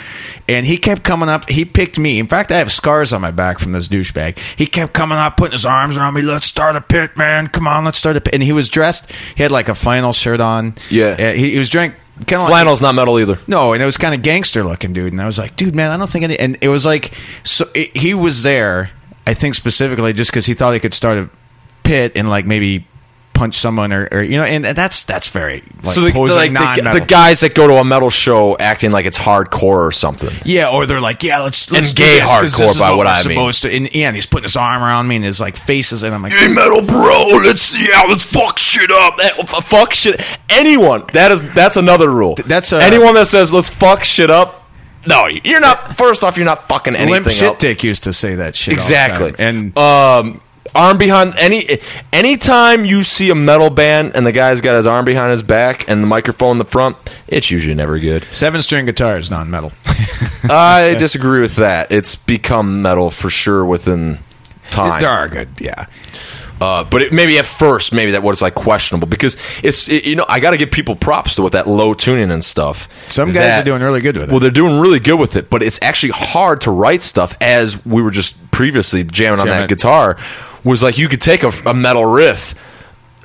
[0.47, 1.49] and he kept coming up.
[1.49, 2.19] He picked me.
[2.19, 4.37] In fact, I have scars on my back from this douchebag.
[4.55, 6.21] He kept coming up, putting his arms around me.
[6.21, 7.47] Let's start a pit, man.
[7.47, 8.35] Come on, let's start a pit.
[8.35, 9.11] And he was dressed.
[9.33, 10.75] He had like a flannel shirt on.
[10.91, 11.15] Yeah.
[11.17, 11.95] Uh, he, he was drank.
[12.27, 13.39] Kind of Flannel's not metal either.
[13.47, 15.11] no, and it was kind of gangster looking, dude.
[15.13, 16.37] And I was like, dude, man, I don't think any.
[16.39, 18.91] And it was like, so it, he was there.
[19.25, 21.29] I think specifically just because he thought he could start a
[21.83, 22.87] pit and like maybe
[23.41, 26.75] punch someone or, or you know, and that's that's very like, so the, posing like
[26.75, 30.29] the, the guys that go to a metal show acting like it's hardcore or something.
[30.45, 33.07] yeah, or they're like, yeah, let's let's And gay this hardcore this is by what
[33.07, 33.35] we're I mean.
[33.35, 33.75] supposed to.
[33.75, 36.21] And, yeah, and he's putting his arm around me and his like faces, and I'm
[36.21, 39.17] like, Hey, metal bro, let's yeah, let's fuck shit up.
[39.17, 40.21] That, f- fuck shit.
[40.47, 42.35] Anyone that is that's another rule.
[42.45, 44.69] That's, uh, anyone that says let's fuck shit up.
[45.07, 45.97] No, you're not.
[45.97, 47.57] First off, you're not fucking anything Limp Shit up.
[47.57, 49.33] Dick used to say that shit Exactly.
[49.39, 50.41] And um,
[50.73, 51.79] arm behind any
[52.13, 55.89] anytime you see a metal band and the guy's got his arm behind his back
[55.89, 56.97] and the microphone in the front,
[57.27, 58.23] it's usually never good.
[58.25, 59.71] seven string guitar is non-metal.
[60.49, 61.91] I disagree with that.
[61.91, 64.19] It's become metal for sure within
[64.71, 65.01] time.
[65.01, 65.87] there are good, yeah.
[66.59, 70.15] Uh, but it, maybe at first, maybe that was like questionable because it's it, you
[70.15, 72.87] know I got to give people props to with that low tuning and stuff.
[73.11, 74.31] Some guys That- are doing really good with it.
[74.31, 77.83] Well, they're doing really good with it, but it's actually hard to write stuff as
[77.83, 80.17] we were just previously jamming on that guitar.
[80.63, 82.55] Was like you could take a, a metal riff.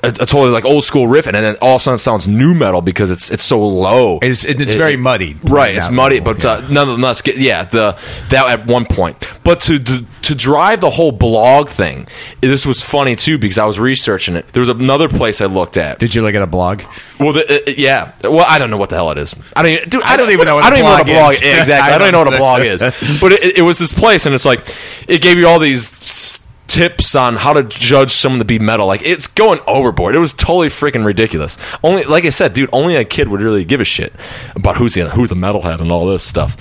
[0.03, 2.29] A, a totally like old school riff, and then all of a sudden it sounds
[2.29, 4.19] nu metal because it's it's so low.
[4.21, 5.39] It's, it's It- very it- muddied.
[5.49, 6.51] Right, it's muddy, level, but yeah.
[6.51, 7.97] uh, nonetheless, get- yeah, the
[8.29, 9.17] that at one point.
[9.43, 12.07] But to, to to drive the whole blog thing,
[12.43, 14.47] this was funny too because I was researching it.
[14.49, 15.99] There was another place I looked at.
[15.99, 16.83] Did you look at a blog?
[17.19, 18.13] Well, the, uh, yeah.
[18.23, 19.35] Well, I don't know what the hell it is.
[19.57, 19.73] I don't.
[19.73, 21.33] Even, dude, I, don't even know what I a don't even know what a blog
[21.33, 21.43] is.
[21.43, 21.75] Exactly.
[21.95, 22.83] I, don't even know what a blog is.
[23.21, 24.69] But it, it was this place, and it's like
[25.09, 28.87] it gave you all these tips on how to judge someone to be metal.
[28.87, 30.15] Like it's going overboard.
[30.15, 31.57] It was totally freaking ridiculous.
[31.83, 34.13] Only, like I said, dude, only a kid would really give a shit
[34.55, 36.57] about who's the who's the metalhead and all this stuff.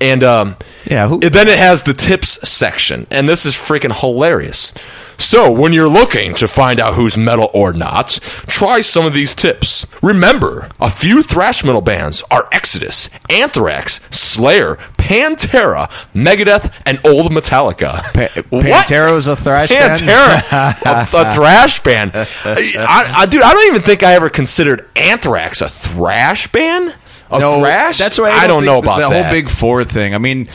[0.00, 3.98] And um, Yeah, who- it- then it has the tips section, and this is freaking
[3.98, 4.72] hilarious.
[5.18, 9.34] So, when you're looking to find out who's metal or not, try some of these
[9.34, 9.86] tips.
[10.02, 18.02] Remember, a few thrash metal bands are Exodus, Anthrax, Slayer, Pantera, Megadeth, and old Metallica.
[18.12, 18.64] Pa- What?
[18.64, 20.00] Pantera is a thrash band?
[20.00, 22.12] Pantera, a, thrash band.
[22.14, 26.94] I, I, dude, I don't even think I ever considered Anthrax a thrash band.
[27.30, 27.98] A thrash?
[27.98, 29.24] That's why I, don't, think know about the that.
[29.24, 30.14] whole Big Four thing.
[30.14, 30.46] I mean,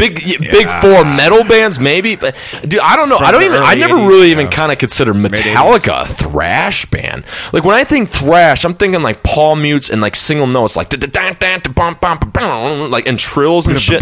[0.00, 3.18] Big big four metal bands, maybe, but dude, I don't know.
[3.18, 3.62] From I don't even.
[3.62, 4.52] I never 80s, really even yeah.
[4.52, 7.24] kind of consider Metallica a thrash band.
[7.52, 10.90] Like when I think thrash, I'm thinking like palm mutes and like single notes, like
[12.90, 14.00] like and trills and shit.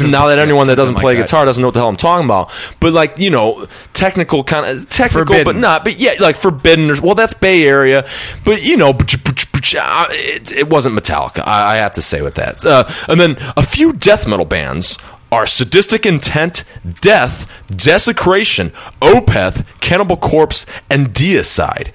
[0.00, 2.50] Now that anyone that doesn't play guitar doesn't know what the hell I'm talking about,
[2.78, 5.84] but like you know, technical kind of technical, but not.
[5.84, 6.90] But yeah, like Forbidden.
[6.90, 8.08] Or, well, that's Bay Area,
[8.44, 11.42] but you know, it, it wasn't Metallica.
[11.46, 12.64] I, I have to say with that.
[12.64, 14.98] Uh, and then a few death metal bands
[15.32, 16.64] are Sadistic Intent,
[17.00, 21.92] Death, Desecration, Opeth, Cannibal Corpse, and Deicide.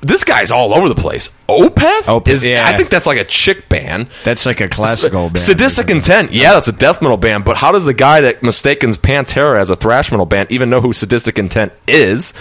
[0.00, 1.30] This guy's all over the place.
[1.48, 2.02] Opeth?
[2.02, 2.64] Opeth, is, yeah.
[2.66, 4.08] I think that's like a chick band.
[4.24, 5.38] that's like a classical band.
[5.38, 7.44] Sadistic Intent, yeah, that's a death metal band.
[7.44, 10.80] But how does the guy that mistakens Pantera as a thrash metal band even know
[10.80, 12.34] who Sadistic Intent is?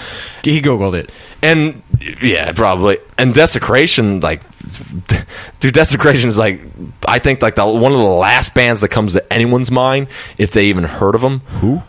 [0.43, 1.11] He googled it.
[1.41, 1.81] And
[2.21, 2.99] yeah, probably.
[3.17, 4.41] And Desecration, like,
[5.59, 6.61] dude, Desecration is like,
[7.07, 10.51] I think like the one of the last bands that comes to anyone's mind if
[10.51, 11.39] they even heard of them.
[11.61, 11.81] Who?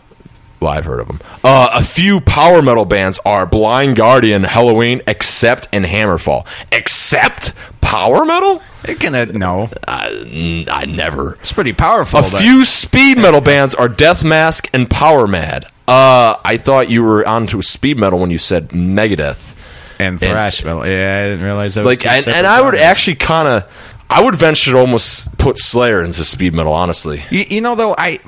[0.59, 1.19] Well, I've heard of them.
[1.43, 6.47] Uh, a few power metal bands are Blind Guardian, Helloween, Accept, and Hammerfall.
[6.71, 7.51] Accept
[7.81, 8.61] power metal?
[8.85, 9.69] It can uh, no.
[9.85, 11.33] I, I never.
[11.41, 12.19] It's pretty powerful.
[12.19, 15.65] A but- few speed metal bands are Death Mask and Powermad.
[15.87, 19.55] Uh, I thought you were onto speed metal when you said Megadeth.
[19.99, 20.85] and thrash metal.
[20.87, 21.83] Yeah, I didn't realize that.
[21.85, 23.71] Like and, and I would actually kind of
[24.09, 27.95] I would venture to almost put Slayer into speed metal honestly You, you know, though,
[27.97, 28.19] I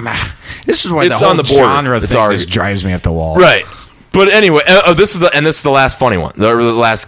[0.65, 1.63] this is why It's the whole on the border.
[1.65, 3.35] genre It's thing already- just drives me up the wall.
[3.37, 3.63] right
[4.11, 6.47] but anyway uh, uh, this is the, and this is the last funny one the,
[6.55, 7.07] the last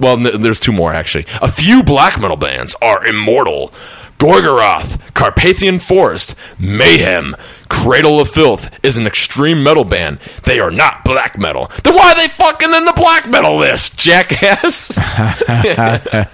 [0.00, 3.72] well n- there's two more actually a few black metal bands are Immortal
[4.18, 7.34] Gorgoroth, Carpathian Forest, Mayhem,
[7.72, 10.18] Cradle of Filth is an extreme metal band.
[10.44, 11.70] They are not black metal.
[11.82, 14.92] Then why are they fucking in the black metal list, jackass?
[14.98, 16.28] I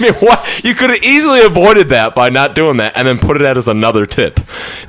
[0.00, 0.64] mean, what?
[0.64, 3.56] You could have easily avoided that by not doing that and then put it out
[3.58, 4.38] as another tip.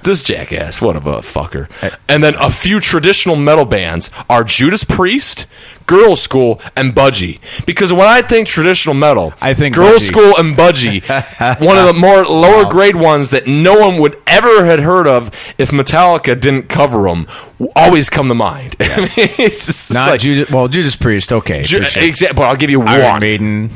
[0.03, 1.67] This jackass, what a fucker.
[2.07, 5.47] And then a few traditional metal bands are Judas Priest,
[5.91, 7.39] Girlschool and Budgie.
[7.65, 10.07] Because when I think traditional metal, I think Girls Budgie.
[10.07, 14.65] School and Budgie, one of the more lower grade ones that no one would ever
[14.65, 17.27] had heard of if Metallica didn't cover them,
[17.75, 18.75] always come to mind.
[18.79, 20.49] I mean, it's Not like, Judas.
[20.49, 21.33] Well, Judas Priest.
[21.33, 22.01] Okay, Ju- sure.
[22.03, 23.19] exa- but I'll give you Iron one.
[23.19, 23.69] Maiden.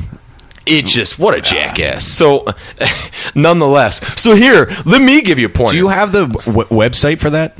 [0.64, 2.04] It just what a jackass.
[2.04, 2.44] So,
[3.36, 5.72] nonetheless, so here, let me give you a point.
[5.72, 7.56] Do you have the w- website for that,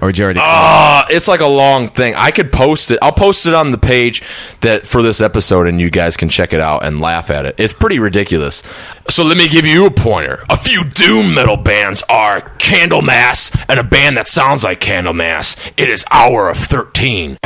[0.00, 0.40] or you already?
[0.42, 2.14] Uh, it's like a long thing.
[2.14, 2.98] I could post it.
[3.02, 4.22] I'll post it on the page
[4.60, 7.54] that for this episode, and you guys can check it out and laugh at it.
[7.58, 8.62] It's pretty ridiculous.
[9.08, 10.44] So let me give you a pointer.
[10.48, 15.72] A few doom metal bands are Candlemass and a band that sounds like Candlemass.
[15.76, 17.38] It is Hour of Thirteen.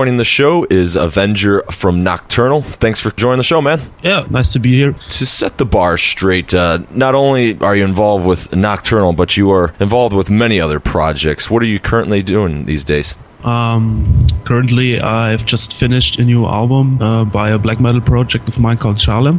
[0.00, 2.62] Joining the show is Avenger from Nocturnal.
[2.62, 3.80] Thanks for joining the show, man.
[4.02, 4.94] Yeah, nice to be here.
[4.94, 9.50] To set the bar straight, uh, not only are you involved with Nocturnal, but you
[9.50, 11.50] are involved with many other projects.
[11.50, 13.14] What are you currently doing these days?
[13.44, 18.58] Um, currently, I've just finished a new album uh, by a black metal project of
[18.58, 19.38] mine called Charlem.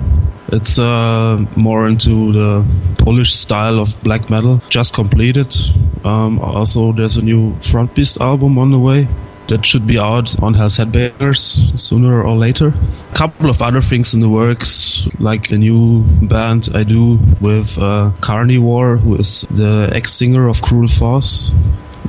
[0.49, 2.63] It's uh, more into the
[2.99, 4.61] Polish style of black metal.
[4.69, 5.55] Just completed.
[6.03, 9.07] Um, also, there's a new Front Beast album on the way
[9.51, 12.73] that should be out on Hell's Headbangers sooner or later.
[13.11, 17.77] A couple of other things in the works, like a new band I do with
[17.77, 21.51] uh, Carnivore, who is the ex-singer of Cruel Force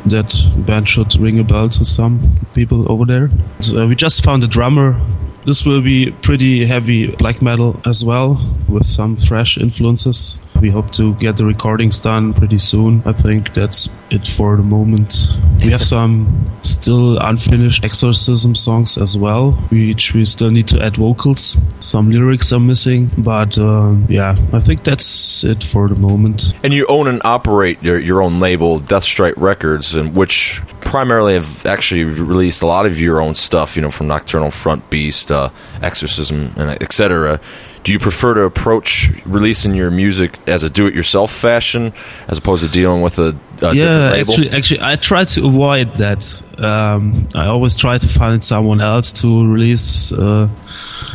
[0.07, 0.33] that
[0.67, 3.31] band should ring a bell to some people over there.
[3.61, 5.01] So, uh, we just found a drummer.
[5.45, 10.39] This will be pretty heavy black metal as well, with some thrash influences.
[10.63, 13.03] We hope to get the recordings done pretty soon.
[13.05, 15.35] I think that's it for the moment.
[15.59, 20.99] We have some still unfinished exorcism songs as well, which we still need to add
[20.99, 21.57] vocals.
[21.81, 26.55] Some lyrics are missing, but uh, yeah, I think that's it for the moment.
[26.63, 31.67] And you own and operate your, your own label, Deathstrike Records, and which primarily have
[31.67, 35.51] actually released a lot of your own stuff, you know, from Nocturnal Front Beast, uh,
[35.83, 37.41] Exorcism, and etc
[37.85, 41.93] do you prefer to approach releasing your music as a do-it-yourself fashion
[42.29, 46.43] as opposed to dealing with a, a yeah, Actually, actually, I try to avoid that.
[46.59, 50.49] Um, I always try to find someone else to release uh,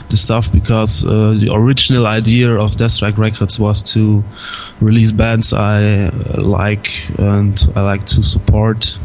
[0.10, 4.24] the stuff because uh, the original idea of Deathstrike Records was to
[4.82, 8.98] release bands I uh, like and I like to support,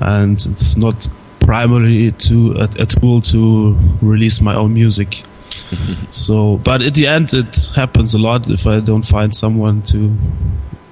[0.00, 1.08] and it's not
[1.40, 5.24] primarily to a, a tool to release my own music.
[6.10, 8.48] so, but at the end, it happens a lot.
[8.50, 10.16] If I don't find someone to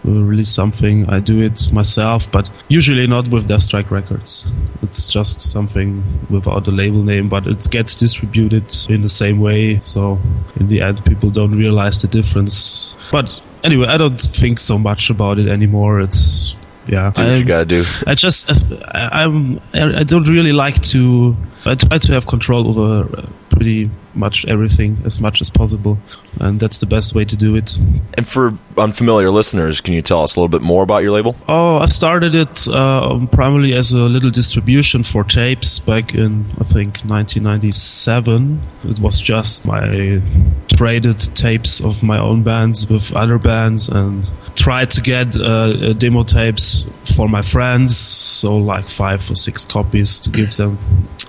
[0.06, 2.30] uh, release something, I do it myself.
[2.30, 4.50] But usually not with Deathstrike Records.
[4.82, 9.80] It's just something without a label name, but it gets distributed in the same way.
[9.80, 10.18] So,
[10.56, 12.96] in the end, people don't realize the difference.
[13.10, 16.00] But anyway, I don't think so much about it anymore.
[16.00, 16.54] It's
[16.86, 17.84] yeah, do what I, you gotta do.
[18.06, 18.50] I just
[18.94, 21.36] I, I'm I don't really like to.
[21.64, 25.98] I try to have control over pretty much everything as much as possible,
[26.40, 27.76] and that's the best way to do it.
[28.16, 31.36] And for unfamiliar listeners, can you tell us a little bit more about your label?
[31.48, 36.64] Oh, I started it uh, primarily as a little distribution for tapes back in I
[36.64, 38.60] think 1997.
[38.84, 40.20] It was just my
[40.68, 46.22] traded tapes of my own bands with other bands and tried to get uh, demo
[46.22, 46.84] tapes
[47.16, 50.78] for my friends, so like five or six copies to give them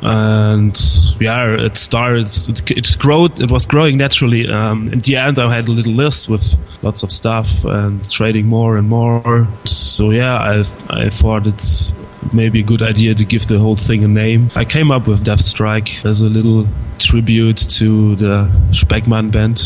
[0.01, 0.79] and
[1.19, 2.27] yeah, it started.
[2.27, 3.39] It, it growed.
[3.39, 4.47] It was growing naturally.
[4.47, 8.45] Um, in the end, I had a little list with lots of stuff and trading
[8.45, 9.47] more and more.
[9.65, 11.95] So yeah, I I thought it's
[12.34, 14.49] maybe a good idea to give the whole thing a name.
[14.55, 16.67] I came up with Deathstrike as a little
[16.99, 19.61] tribute to the Speckmann band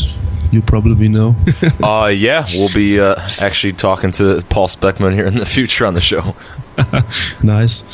[0.50, 1.36] you probably know.
[1.82, 5.94] uh, yeah, we'll be uh, actually talking to Paul Speckmann here in the future on
[5.94, 6.34] the show.
[7.42, 7.84] nice.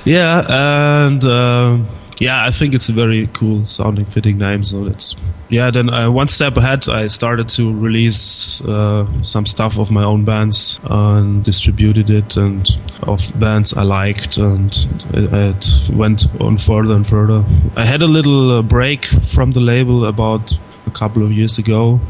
[0.06, 1.78] yeah, and uh,
[2.18, 4.64] yeah, I think it's a very cool sounding, fitting name.
[4.64, 5.14] So that's
[5.48, 5.70] yeah.
[5.70, 10.24] Then uh, one step ahead, I started to release uh, some stuff of my own
[10.24, 12.66] bands and distributed it, and
[13.02, 14.70] of bands I liked, and
[15.12, 17.44] it, it went on further and further.
[17.76, 22.00] I had a little uh, break from the label about a couple of years ago,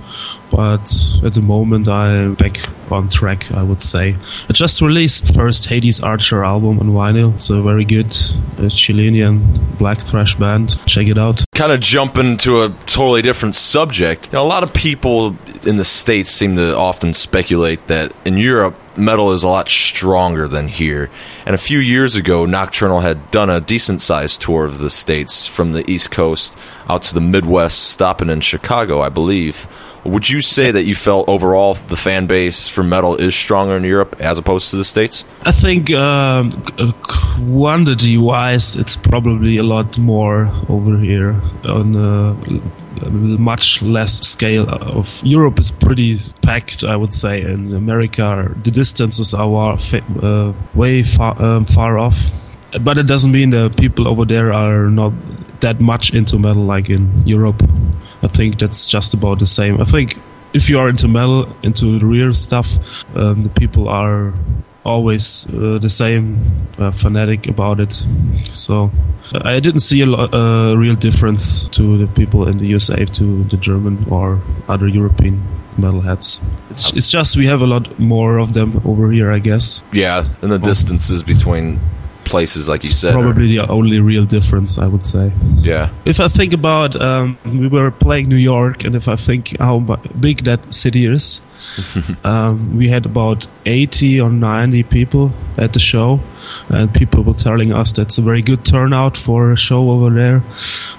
[0.51, 0.93] but
[1.25, 4.17] at the moment I'm back on track, I would say.
[4.49, 7.35] I just released first Hades Archer album on vinyl.
[7.35, 8.15] It's a very good
[8.59, 9.43] uh, Chilean
[9.79, 10.79] black thrash band.
[10.87, 11.45] Check it out.
[11.55, 14.27] Kind of jumping to a totally different subject.
[14.27, 18.37] You know, a lot of people in the States seem to often speculate that in
[18.37, 21.11] Europe, metal is a lot stronger than here.
[21.45, 25.47] And a few years ago, Nocturnal had done a decent sized tour of the States
[25.47, 26.57] from the East Coast
[26.89, 29.67] out to the Midwest, stopping in Chicago, I believe.
[30.07, 33.85] Would you say that you felt overall the fan base for metal is stronger in
[33.85, 35.25] Europe as opposed to the States?
[35.43, 36.51] I think um,
[37.03, 45.21] quantity wise, it's probably a lot more over here on a much less scale of
[45.23, 47.43] Europe is pretty packed, I would say.
[47.43, 49.79] In America, the distances are
[50.23, 52.31] uh, way far, um, far off.
[52.81, 55.13] But it doesn't mean the people over there are not
[55.61, 57.63] that much into metal like in Europe.
[58.27, 59.81] I think that's just about the same.
[59.81, 60.17] I think
[60.53, 62.69] if you are into metal, into real stuff,
[63.15, 64.35] um, the people are
[64.85, 66.37] always uh, the same
[66.79, 67.93] uh, fanatic about it.
[68.45, 68.91] So
[69.33, 73.45] I didn't see a lo- uh, real difference to the people in the USA to
[73.45, 75.41] the German or other European
[75.79, 76.41] metalheads.
[76.71, 79.85] It's it's just we have a lot more of them over here, I guess.
[79.93, 81.79] Yeah, and the distances between
[82.27, 83.15] places, like you said.
[83.15, 85.33] are- Probably the only real difference, I would say.
[85.63, 85.89] yeah.
[86.05, 89.79] If I think about, um, we were playing New York, and if I think how
[90.21, 91.41] big that city is,
[92.25, 96.21] um, we had about 80 or 90 people at the show,
[96.69, 100.43] and people were telling us that's a very good turnout for a show over there.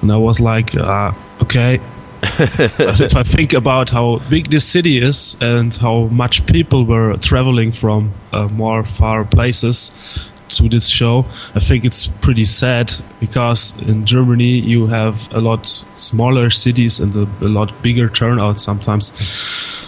[0.01, 1.11] And I was like, uh,
[1.41, 1.79] okay.
[2.23, 7.71] if I think about how big this city is and how much people were traveling
[7.71, 9.91] from uh, more far places
[10.49, 11.25] to this show,
[11.55, 17.15] I think it's pretty sad because in Germany you have a lot smaller cities and
[17.15, 19.11] a, a lot bigger turnout sometimes.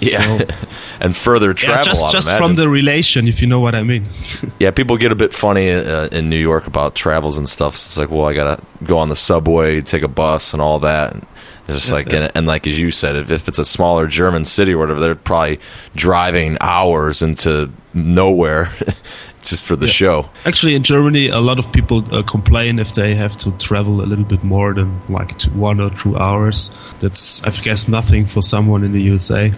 [0.02, 0.38] Yeah.
[0.40, 0.46] So-
[1.02, 1.84] and further Yeah, travel.
[1.84, 4.06] just just from the relation, if you know what I mean.
[4.60, 7.76] Yeah, people get a bit funny uh, in New York about travels and stuff.
[7.76, 11.14] It's like, well, I gotta go on the subway, take a bus, and all that.
[11.14, 11.26] And
[11.68, 14.44] it's just like, and, and like as you said, if, if it's a smaller German
[14.46, 15.60] city or whatever, they're probably
[15.96, 18.70] driving hours into nowhere
[19.42, 20.30] just for the show.
[20.46, 24.08] Actually, in Germany, a lot of people uh, complain if they have to travel a
[24.08, 26.72] little bit more than like two, one or two hours.
[27.00, 29.54] That's, I guess, nothing for someone in the USA.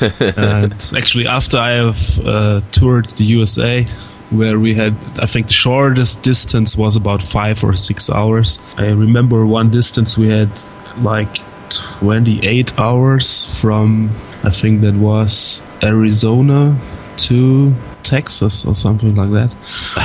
[0.36, 3.86] and actually, after I have uh, toured the USA,
[4.30, 8.58] where we had, I think the shortest distance was about five or six hours.
[8.76, 10.50] I remember one distance we had
[10.98, 11.38] like
[11.70, 14.10] 28 hours from,
[14.42, 16.78] I think that was Arizona
[17.18, 17.74] to
[18.06, 19.54] Texas or something like that.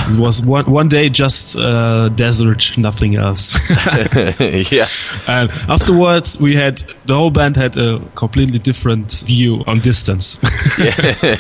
[0.09, 3.57] It was one one day just uh, desert, nothing else.
[4.71, 4.87] yeah,
[5.27, 10.39] and afterwards, we had the whole band had a completely different view on distance.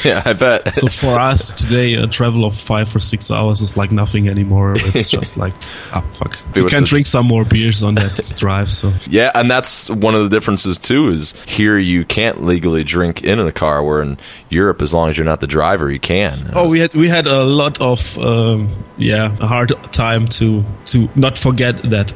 [0.05, 0.75] yeah, I bet.
[0.75, 4.75] so for us today, a travel of five or six hours is like nothing anymore.
[4.77, 5.53] It's just like,
[5.93, 6.37] ah, fuck.
[6.53, 8.71] Be We can drink some more beers on that drive.
[8.71, 11.09] So Yeah, and that's one of the differences too.
[11.09, 14.17] Is here you can't legally drink in a car, where in
[14.49, 16.50] Europe, as long as you're not the driver, you can.
[16.53, 21.09] Oh, we had we had a lot of um, yeah a hard time to to
[21.15, 22.11] not forget that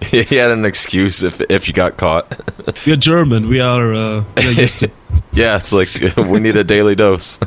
[0.10, 2.26] he had an excuse if if you got caught.
[2.86, 3.48] we're German.
[3.48, 4.90] We are uh, we are used to.
[5.32, 7.40] Yeah, it's like we need a daily dose.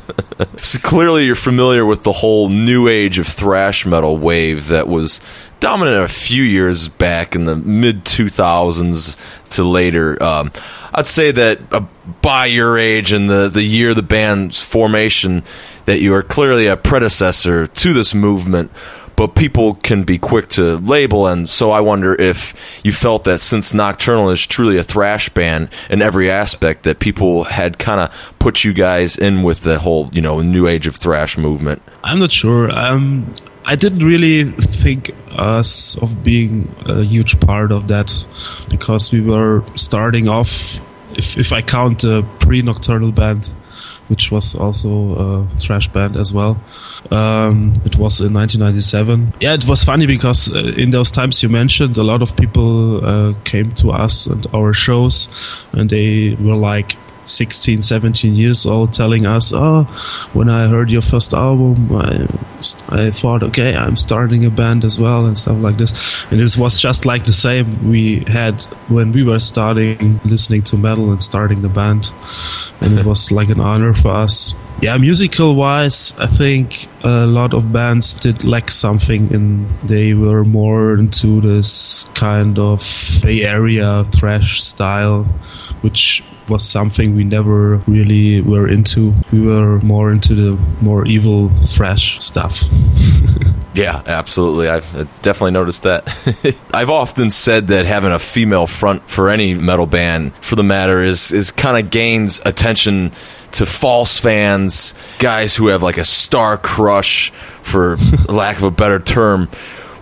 [0.58, 5.22] so clearly, you're familiar with the whole new age of thrash metal wave that was
[5.62, 9.16] dominant a few years back in the mid 2000s
[9.52, 10.22] to later.
[10.22, 10.52] Um,
[10.94, 11.86] I'd say that uh,
[12.22, 15.44] by your age and the, the year the band's formation,
[15.86, 18.72] that you are clearly a predecessor to this movement
[19.18, 23.42] but people can be quick to label and so i wonder if you felt that
[23.42, 28.34] since nocturnal is truly a thrash band in every aspect that people had kind of
[28.40, 32.20] put you guys in with the whole you know new age of thrash movement I'm
[32.20, 32.72] not sure.
[32.72, 33.34] Um,
[33.66, 38.26] I didn't really think us of being a huge part of that
[38.70, 40.80] because we were starting off.
[41.16, 43.48] If if I count the pre-nocturnal band,
[44.08, 46.60] which was also a thrash band as well,
[47.12, 49.34] um, it was in 1997.
[49.40, 53.06] Yeah, it was funny because uh, in those times you mentioned, a lot of people
[53.06, 55.28] uh, came to us and our shows,
[55.74, 59.84] and they were like 16, 17 years old telling us, oh,
[60.34, 62.28] when I heard your first album, I,
[62.90, 66.26] I thought, okay, I'm starting a band as well and stuff like this.
[66.32, 70.78] And this was just like the same we had when we were starting listening to
[70.78, 72.12] metal and starting the band.
[72.82, 74.54] And it was like an honor for us.
[74.80, 80.44] Yeah, musical wise, I think a lot of bands did lack something and they were
[80.44, 82.82] more into this kind of
[83.22, 85.26] Bay Area thrash style,
[85.82, 89.14] which was something we never really were into.
[89.32, 90.52] We were more into the
[90.82, 92.64] more evil thrash stuff.
[93.74, 94.92] yeah absolutely i've
[95.22, 96.04] definitely noticed that
[96.74, 101.02] i've often said that having a female front for any metal band for the matter
[101.02, 103.14] is is kind of gains attention
[103.52, 107.32] to false fans guys who have like a star crush
[107.62, 107.98] for
[108.30, 109.50] lack of a better term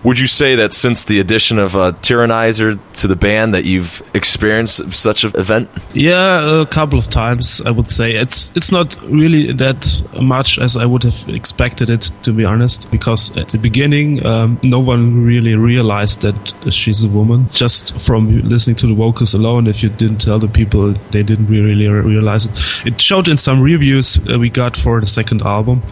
[0.02, 4.02] would you say that since the addition of uh, Tyrannizer to the band that you've
[4.14, 5.68] experienced such an event?
[5.92, 10.76] Yeah, a couple of times I would say it's it's not really that much as
[10.76, 12.90] I would have expected it to be honest.
[12.90, 17.48] Because at the beginning, um, no one really realized that she's a woman.
[17.52, 21.46] Just from listening to the vocals alone, if you didn't tell the people, they didn't
[21.46, 22.86] really realize it.
[22.86, 25.82] It showed in some reviews uh, we got for the second album.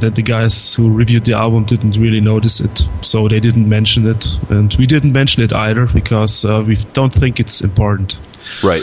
[0.00, 4.06] That the guys who reviewed the album didn't really notice it, so they didn't mention
[4.06, 8.18] it, and we didn't mention it either because uh, we don't think it's important.
[8.62, 8.82] Right.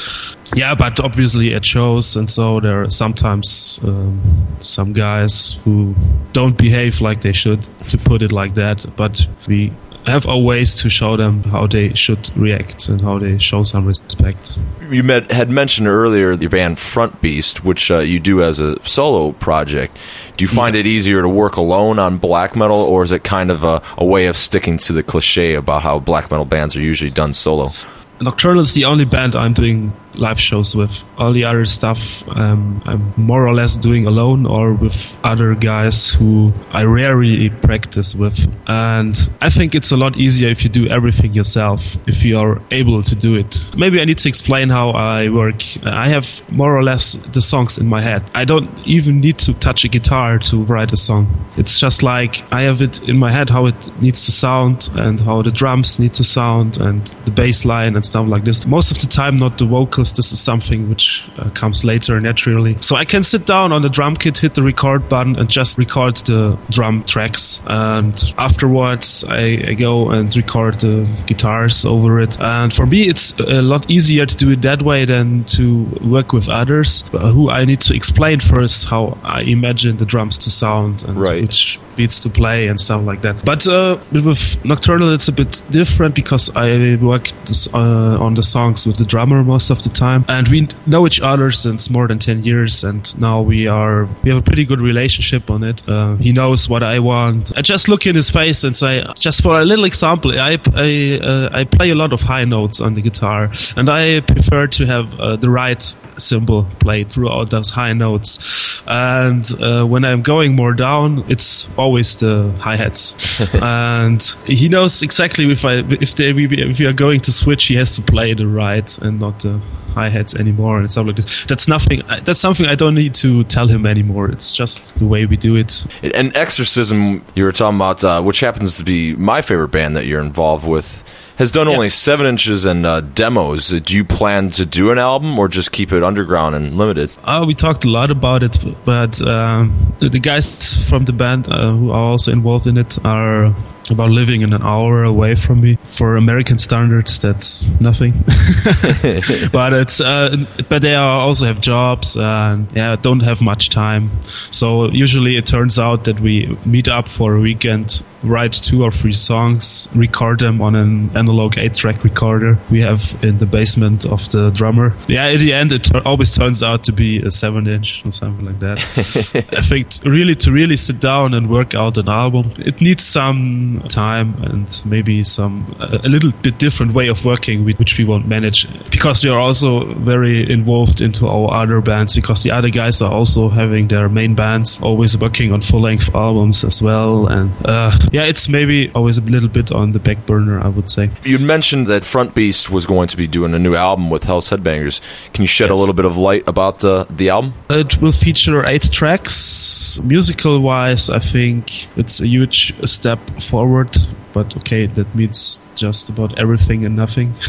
[0.56, 4.22] Yeah, but obviously at shows, and so there are sometimes um,
[4.60, 5.96] some guys who
[6.34, 8.86] don't behave like they should, to put it like that.
[8.98, 9.72] But we
[10.06, 13.86] have our ways to show them how they should react and how they show some
[13.86, 14.58] respect.
[14.90, 18.82] You met, had mentioned earlier your band Front Beast, which uh, you do as a
[18.84, 19.98] solo project.
[20.38, 23.52] Do you find it easier to work alone on black metal, or is it kind
[23.52, 26.82] of a, a way of sticking to the cliche about how black metal bands are
[26.82, 27.72] usually done solo?
[28.20, 31.04] Nocturnal is the only band I'm doing live shows with.
[31.18, 36.10] All the other stuff um, I'm more or less doing alone or with other guys
[36.10, 38.52] who I rarely practice with.
[38.68, 42.62] And I think it's a lot easier if you do everything yourself, if you are
[42.72, 43.66] able to do it.
[43.76, 45.64] Maybe I need to explain how I work.
[45.84, 48.24] I have more or less the songs in my head.
[48.34, 51.28] I don't even need to touch a guitar to write a song.
[51.58, 55.20] It's just like I have it in my head how it needs to sound and
[55.20, 58.66] how the drums need to sound and the bass line and stuff like this.
[58.66, 59.66] Most of the time, not the
[60.02, 62.76] vocals this is something which uh, comes later naturally.
[62.82, 65.78] So I can sit down on the drum kit, hit the record button, and just
[65.78, 67.62] record the drum tracks.
[67.68, 72.40] And afterwards, I, I go and record the guitars over it.
[72.40, 76.34] And for me, it's a lot easier to do it that way than to work
[76.34, 81.04] with others who I need to explain first how I imagine the drums to sound
[81.08, 81.42] and Right.
[81.42, 83.36] which beats to play and stuff like that.
[83.46, 88.44] But uh, with Nocturnal, it's a bit different because I work this, uh, on the
[88.44, 92.08] songs with the drummer most of the time, and we know each other since more
[92.08, 95.78] than ten years, and now we are we have a pretty good relationship on it.
[95.88, 97.52] Uh, he knows what I want.
[97.56, 101.20] I just look in his face and say, just for a little example, I I,
[101.32, 104.86] uh, I play a lot of high notes on the guitar, and I prefer to
[104.86, 105.84] have uh, the ride
[106.18, 108.82] cymbal played throughout those high notes.
[108.88, 113.40] And uh, when I'm going more down, it's always the hi hats.
[113.62, 117.76] and he knows exactly if I if they if we are going to switch, he
[117.76, 119.60] has to play the ride and not the
[119.94, 121.46] hi hats anymore and stuff like this.
[121.46, 122.02] That's nothing.
[122.24, 124.30] That's something I don't need to tell him anymore.
[124.30, 125.86] It's just the way we do it.
[126.02, 130.06] And Exorcism, you were talking about, uh, which happens to be my favorite band that
[130.06, 131.04] you're involved with,
[131.42, 133.70] has done only seven inches and uh, demos.
[133.70, 137.10] Do you plan to do an album or just keep it underground and limited?
[137.24, 141.72] Uh, we talked a lot about it, but um, the guys from the band uh,
[141.72, 143.56] who are also involved in it are
[143.90, 145.78] about living in an hour away from me.
[145.92, 148.14] For American standards, that's nothing.
[149.52, 154.12] but it's uh, but they are also have jobs and yeah don't have much time.
[154.52, 158.92] So usually it turns out that we meet up for a weekend, write two or
[158.92, 164.30] three songs, record them on an analog eight-track recorder we have in the basement of
[164.32, 164.94] the drummer.
[165.08, 168.46] Yeah, in the end it tur- always turns out to be a seven-inch or something
[168.46, 168.80] like that.
[169.58, 173.04] I think t- really to really sit down and work out an album, it needs
[173.04, 178.28] some time and maybe some a little bit different way of working which we won't
[178.28, 183.02] manage because we are also very involved into our other bands because the other guys
[183.02, 187.92] are also having their main bands always working on full-length albums as well and uh,
[188.12, 191.40] yeah it's maybe always a little bit on the back burner I would say You
[191.40, 195.02] mentioned that Front Beast was going to be doing a new album with Hells Headbangers.
[195.34, 197.54] Can you shed a little bit of light about the, the album?
[197.70, 200.00] It will feature eight tracks.
[200.04, 203.20] Musical wise, I think it's a huge step
[203.62, 203.96] forward.
[204.34, 207.34] But okay, that means just about everything and nothing.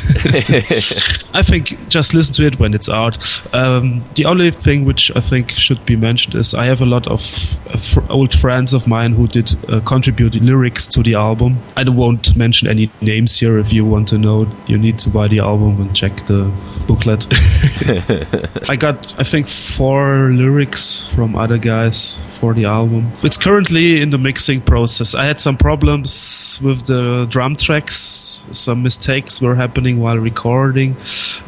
[1.34, 3.18] I think just listen to it when it's out.
[3.54, 7.06] Um, the only thing which I think should be mentioned is I have a lot
[7.08, 7.20] of
[7.68, 11.58] uh, fr- old friends of mine who did uh, contribute lyrics to the album.
[11.76, 13.58] I won't mention any names here.
[13.58, 16.50] If you want to know, you need to buy the album and check the
[16.86, 17.26] booklet.
[18.70, 23.12] I got, I think, four lyrics from other guys for the album.
[23.22, 25.14] It's currently in the mixing process.
[25.14, 28.46] I had some problems with the drum tracks.
[28.52, 30.96] Some mistakes were happening while recording,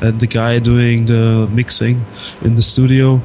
[0.01, 2.05] and the guy doing the mixing
[2.43, 3.21] in the studio,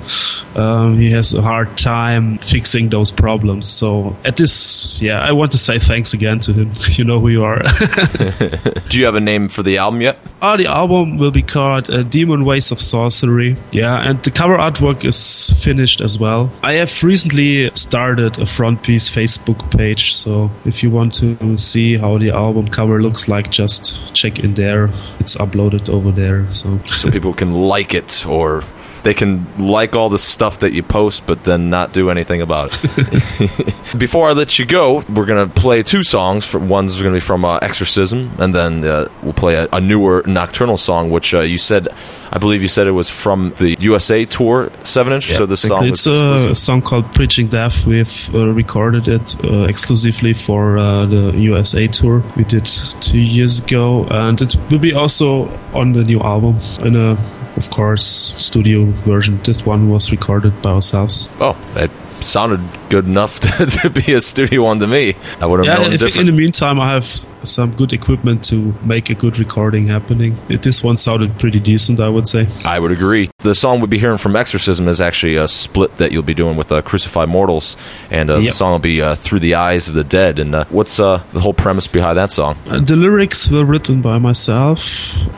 [0.55, 3.67] um, he has a hard time fixing those problems.
[3.67, 6.71] So at this, yeah, I want to say thanks again to him.
[6.99, 7.61] You know who you are.
[8.89, 10.17] Do you have a name for the album yet?
[10.41, 13.55] Oh, the album will be called uh, Demon Ways of Sorcery.
[13.71, 16.51] Yeah, and the cover artwork is finished as well.
[16.61, 21.88] I have recently started a Front Beast Facebook page, so if you want to see
[21.97, 24.89] how the album cover looks like, just check in there.
[25.19, 26.51] It's uploaded over there.
[26.51, 28.63] So So people can like it or
[29.03, 32.77] they can like all the stuff that you post but then not do anything about
[32.83, 33.69] it.
[33.97, 36.45] Before I let you go, we're going to play two songs.
[36.45, 39.79] For, one's going to be from uh, Exorcism and then uh, we'll play a, a
[39.81, 41.87] newer Nocturnal song which uh, you said
[42.31, 45.37] I believe you said it was from the USA tour 7 inch Yeah.
[45.37, 47.85] so this song it's was a song called Preaching Death.
[47.85, 52.65] We've uh, recorded it uh, exclusively for uh, the USA tour we did
[53.01, 57.17] two years ago, and it will be also on the new album in a,
[57.55, 59.39] of course, studio version.
[59.43, 61.29] This one was recorded by ourselves.
[61.39, 61.91] Oh, it
[62.23, 65.15] sounded good enough to, to be a studio one to me.
[65.39, 68.73] I would have Yeah, known think in the meantime, I have some good equipment to
[68.83, 70.37] make a good recording happening.
[70.49, 72.47] It, this one sounded pretty decent, I would say.
[72.65, 73.29] I would agree.
[73.39, 76.57] The song we'll be hearing from Exorcism is actually a split that you'll be doing
[76.57, 77.77] with uh, Crucified Mortals,
[78.11, 78.51] and uh, Yep.
[78.51, 80.39] the song will be uh, Through the Eyes of the Dead.
[80.39, 82.57] And uh, what's uh, the whole premise behind that song?
[82.67, 84.81] Uh, the lyrics were written by myself.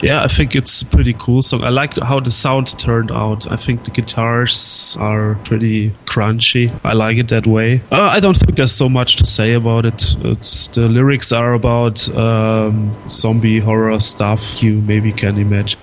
[0.02, 1.64] Yeah, I think it's a pretty cool song.
[1.64, 3.52] I like how the sound turned out.
[3.52, 6.72] I think the guitars are pretty crunchy.
[6.84, 7.82] I like it that way.
[7.92, 10.16] Uh, I don't think there's so much to say about it.
[10.24, 15.80] It's, the lyrics are about um, zombie horror stuff you maybe can imagine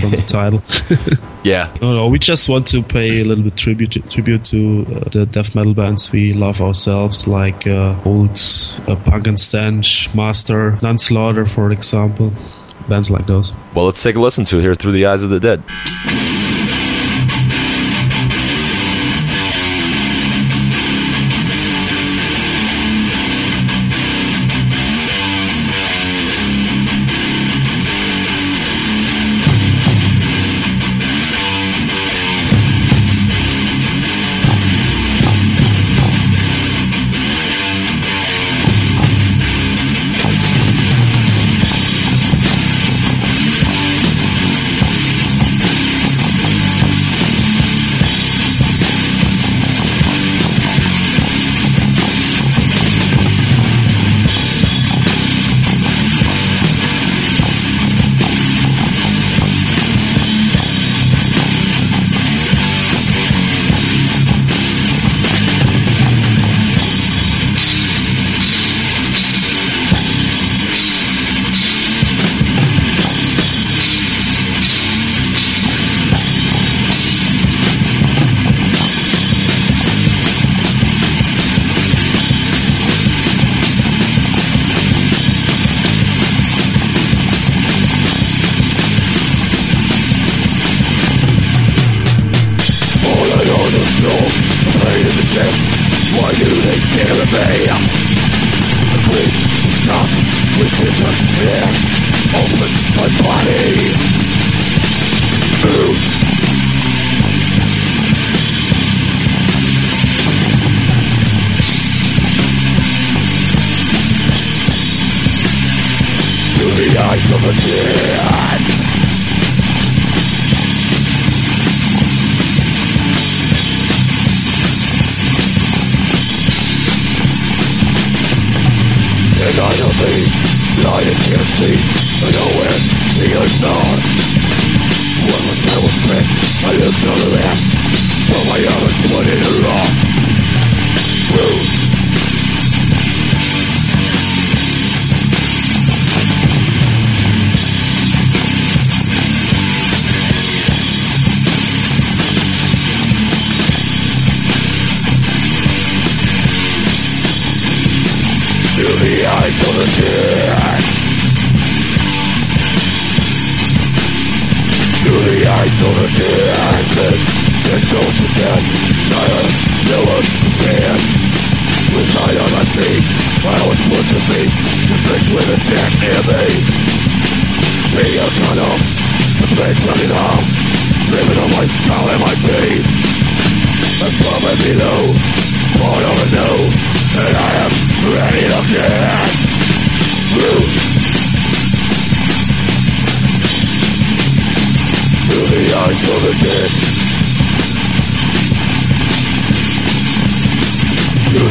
[0.00, 0.62] from the title.
[1.46, 1.72] Yeah.
[1.80, 5.26] No, no, we just want to pay a little bit tribute tribute to uh, the
[5.26, 8.36] death metal bands we love ourselves, like uh, old
[8.88, 12.32] uh, Pungent Stench, Master, Nunslaughter, for example.
[12.88, 13.52] Bands like those.
[13.76, 15.62] Well, let's take a listen to here Through the Eyes of the Dead.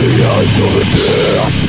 [0.10, 1.65] The eyes of the dead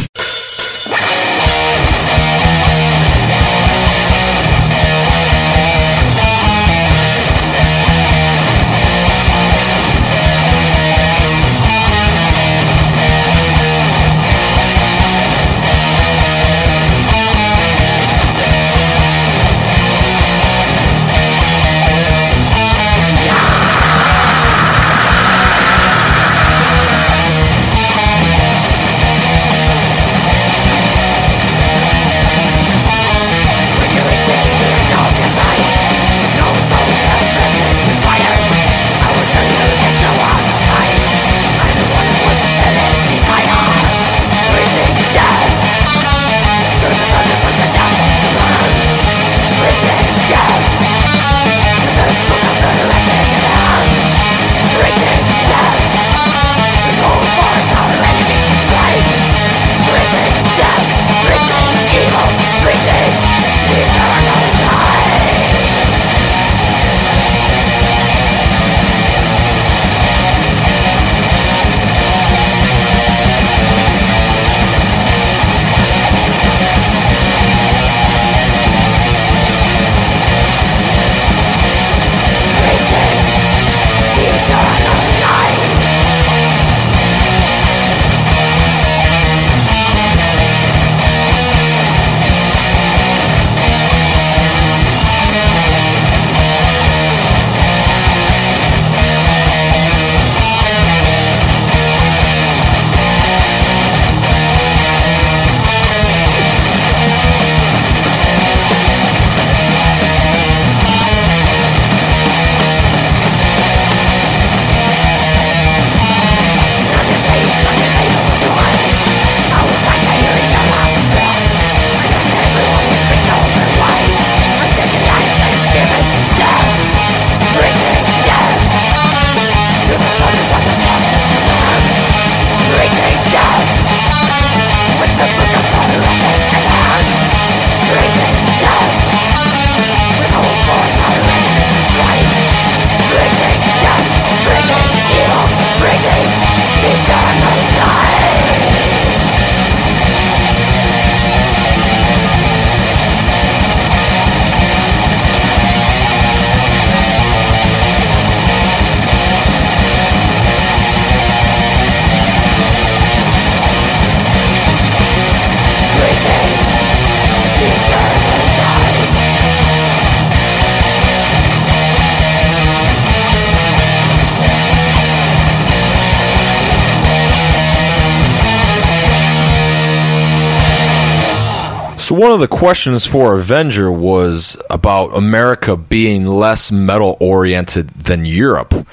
[182.06, 188.24] So one of the questions for Avenger was about America being less metal oriented than
[188.24, 188.86] Europe,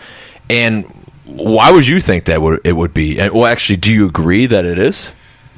[0.49, 0.83] and
[1.25, 3.19] why would you think that would it would be?
[3.19, 5.11] And, well, actually, do you agree that it is?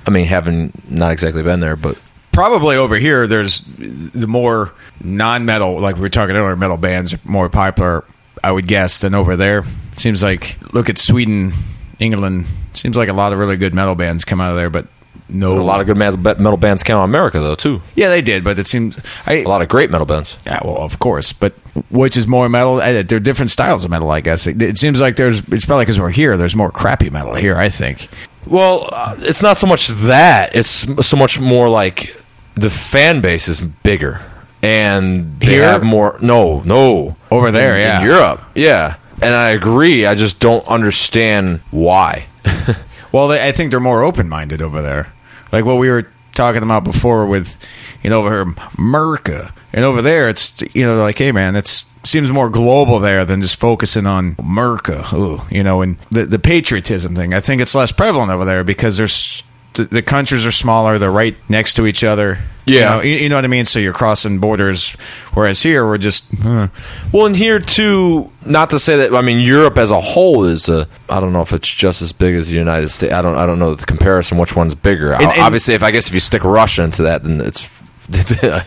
[0.05, 1.97] I mean, having not exactly been there, but
[2.33, 7.19] Probably over here, there's the more non-metal, like we were talking earlier, metal bands are
[7.23, 8.03] more popular,
[8.43, 9.63] I would guess, than over there.
[9.95, 11.53] Seems like look at Sweden,
[11.99, 12.47] England.
[12.73, 14.87] Seems like a lot of really good metal bands come out of there, but
[15.27, 17.81] no, a lot of good metal metal bands came out of America though too.
[17.95, 20.37] yeah, they did, but it seems I, A lot of great metal bands.
[20.45, 21.53] Yeah, well, of course, but
[21.89, 22.75] which is more metal?
[22.79, 24.47] Uh, There are different styles of metal, I guess.
[24.47, 25.41] It, it seems like there's.
[25.51, 26.37] It's probably because we're here.
[26.37, 27.55] There's more crappy metal here.
[27.55, 28.07] I think.
[28.45, 32.15] Well, uh, it's not so much that; it's so much more like
[32.53, 34.21] the fan base is bigger,
[34.61, 35.63] and they Here?
[35.63, 36.17] have more.
[36.21, 37.99] No, no, Over there, In- yeah.
[38.01, 38.97] in Europe, yeah.
[39.21, 40.05] And I agree.
[40.05, 42.25] I just don't understand why.
[43.11, 45.13] Well, they, I think they're more open minded over there.
[45.55, 47.57] Like what we were talking about before with,
[48.03, 51.85] you know, over here, America, and over there, it's you know, like, hey, man, it's
[52.03, 55.05] seems more global there than just focusing on America.
[55.13, 57.33] Ooh, you know, and the the patriotism thing.
[57.33, 59.43] I think it's less prevalent over there because there's.
[59.75, 62.37] The, countries are smaller; they're right next to each other.
[62.67, 62.75] Yeah.
[62.75, 63.65] you know, you, you know what I mean.
[63.65, 64.89] So you're crossing borders,
[65.35, 66.69] whereas here we're just huh.
[67.13, 70.67] Well, and here too, not to say that I mean Europe as a whole is
[70.67, 70.87] a.
[71.09, 73.13] I don't know if it's just as big as the United States.
[73.13, 73.37] I don't.
[73.37, 74.37] I don't know the comparison.
[74.39, 75.13] Which one's bigger?
[75.13, 77.69] And- and- Obviously, if I guess if you stick Russia into that, then it's,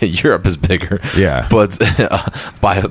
[0.24, 1.00] Europe is bigger.
[1.16, 1.48] Yeah.
[1.50, 2.28] but uh,
[2.60, 2.88] by a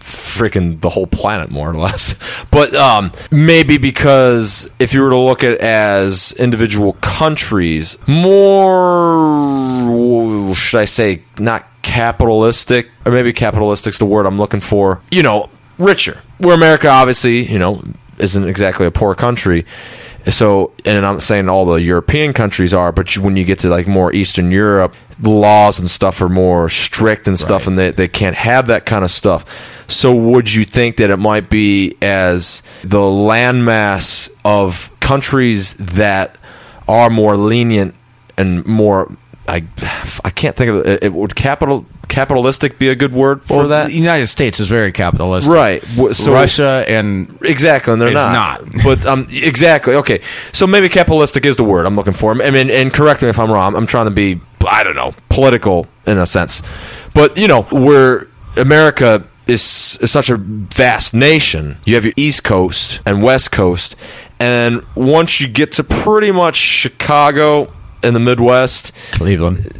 [0.00, 2.14] freaking the whole planet more or less.
[2.50, 9.20] But um, maybe because if you were to look at as individual countries, more
[10.54, 15.00] should I say not capitalistic or maybe capitalistic's the word I'm looking for.
[15.10, 15.48] You know,
[15.78, 16.20] richer.
[16.38, 17.82] Where America obviously, you know,
[18.18, 19.64] isn't exactly a poor country.
[20.26, 23.60] So, and I'm not saying all the European countries are, but you, when you get
[23.60, 27.68] to like more Eastern Europe, the laws and stuff are more strict and stuff, Right.
[27.68, 29.44] and they, they can't have that kind of stuff.
[29.88, 36.36] So, would you think that it might be as the landmass of countries that
[36.86, 37.94] are more lenient
[38.36, 39.10] and more?
[39.50, 39.64] I
[40.24, 41.02] I can't think of it.
[41.04, 43.86] it would capital capitalistic be a good word for Well, that?
[43.86, 45.82] The United States is very capitalistic, Right.
[46.12, 48.64] So Russia and Exactly, and they're not.
[48.64, 48.82] not.
[48.84, 49.94] But um, exactly.
[49.94, 50.20] Okay,
[50.52, 52.32] so maybe capitalistic is the word I'm looking for.
[52.42, 53.74] I mean, and correct me if I'm wrong.
[53.76, 56.62] I'm trying to be, I don't know, political in a sense.
[57.14, 62.44] But you know, where America is, is such a vast nation, you have your East
[62.44, 63.96] Coast and West Coast,
[64.38, 67.72] and once you get to pretty much Chicago
[68.02, 69.72] in the Midwest, Cleveland.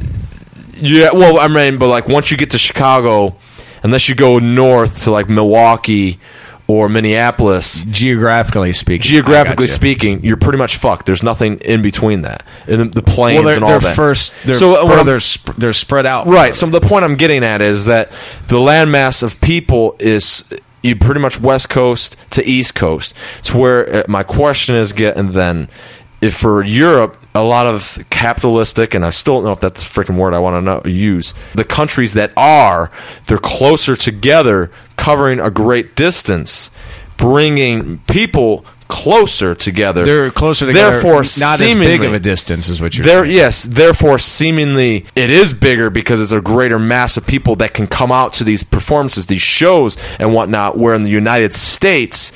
[0.77, 3.37] yeah, well, I mean, but like once you get to Chicago,
[3.83, 6.19] unless you go north to like Milwaukee
[6.67, 11.07] or Minneapolis, Geographically speaking, geographically speaking, you're pretty much fucked.
[11.07, 13.97] There's nothing in between that, and the, the plains well, and all that.
[13.97, 14.33] first.
[14.45, 15.19] They're So, uh, further.
[15.19, 16.27] Sp- they're spread out.
[16.29, 16.55] Right.
[16.55, 18.13] So the point I'm getting at is that
[18.47, 20.45] the landmass of people is
[20.83, 23.15] you pretty much west coast to east coast.
[23.41, 25.69] It's where uh, my question is getting then
[26.21, 30.03] if for Europe a lot of capitalistic and I still don't know if that's the
[30.03, 32.91] freaking word I want to know, use the countries that are
[33.27, 36.71] they're closer together covering a great distance
[37.17, 40.91] bringing people closer together They're closer together.
[40.91, 43.05] therefore not as big of a distance as what you're.
[43.05, 43.37] there, saying.
[43.37, 43.63] yes.
[43.63, 48.11] Therefore, seemingly, it is bigger because it's a greater mass of people that can come
[48.11, 50.77] out to these performances, these shows, and whatnot.
[50.77, 52.33] Where in the United States,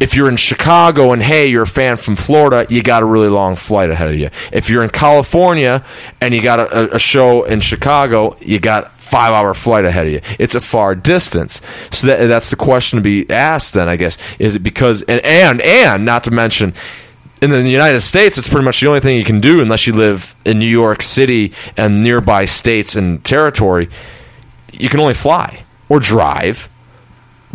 [0.00, 3.28] if you're in Chicago and hey, you're a fan from Florida, you got a really
[3.28, 4.30] long flight ahead of you.
[4.52, 5.84] If you're in California
[6.20, 10.12] and you got a, a show in Chicago, you got five hour flight ahead of
[10.12, 10.20] you.
[10.38, 11.60] It's a far distance.
[11.90, 13.74] So that, that's the question to be asked.
[13.74, 16.74] Then I guess is it because and and and not to mention
[17.40, 19.92] in the United States, it's pretty much the only thing you can do unless you
[19.92, 23.88] live in New York City and nearby states and territory.
[24.72, 26.68] You can only fly or drive,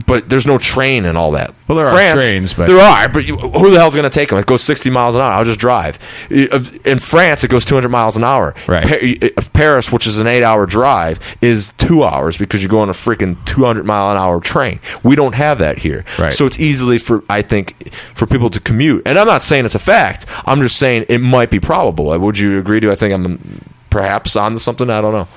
[0.08, 1.54] but there's no train and all that.
[1.68, 3.08] Well, there are trains, but- there are.
[3.10, 4.40] But you, who the hell's going to take them?
[4.40, 5.34] It goes 60 miles an hour.
[5.34, 6.00] I'll just drive.
[6.32, 8.56] Uh, in France, it goes 200 miles an hour.
[8.68, 8.84] Right.
[9.22, 12.90] Pa- uh, Paris, which is an eight-hour drive, is two hours because you go on
[12.90, 14.80] a freaking 200 mile an hour train.
[15.04, 16.06] We don't have that here.
[16.18, 16.34] Right.
[16.34, 19.04] So it's easily for I think for people to commute.
[19.06, 20.26] And I'm not saying it's a fact.
[20.46, 22.18] I'm just saying it might be probable.
[22.18, 22.92] Would you agree to?
[22.92, 24.90] I think I'm perhaps onto something.
[24.90, 25.28] I don't know.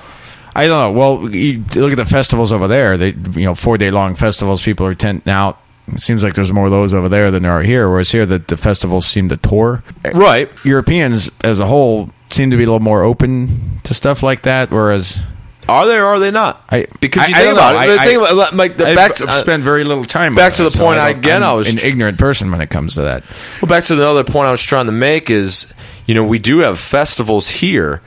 [0.57, 0.99] I don't know.
[0.99, 2.97] Well, you look at the festivals over there.
[2.97, 4.61] They, you know, four day long festivals.
[4.63, 5.59] People are tenting out.
[5.87, 7.87] It seems like there's more of those over there than there are here.
[7.89, 9.83] Whereas here, the, the festivals seem to tour.
[10.13, 10.51] Right.
[10.65, 14.69] Europeans as a whole seem to be a little more open to stuff like that.
[14.71, 15.23] Whereas
[15.69, 16.61] Are they or are they not?
[16.69, 17.93] I because you I- I think don't about know.
[17.93, 17.99] it.
[17.99, 20.33] I- think about like the I've, back to, I've spent very little time.
[20.35, 22.59] back to the so point I I- again, I'm I was an ignorant person when
[22.61, 23.23] it comes to that.
[23.61, 25.67] Well, back to the other point I was trying to make is,
[26.07, 28.01] you know, we do have festivals here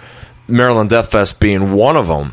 [0.48, 2.32] Maryland Death Fest being one of them,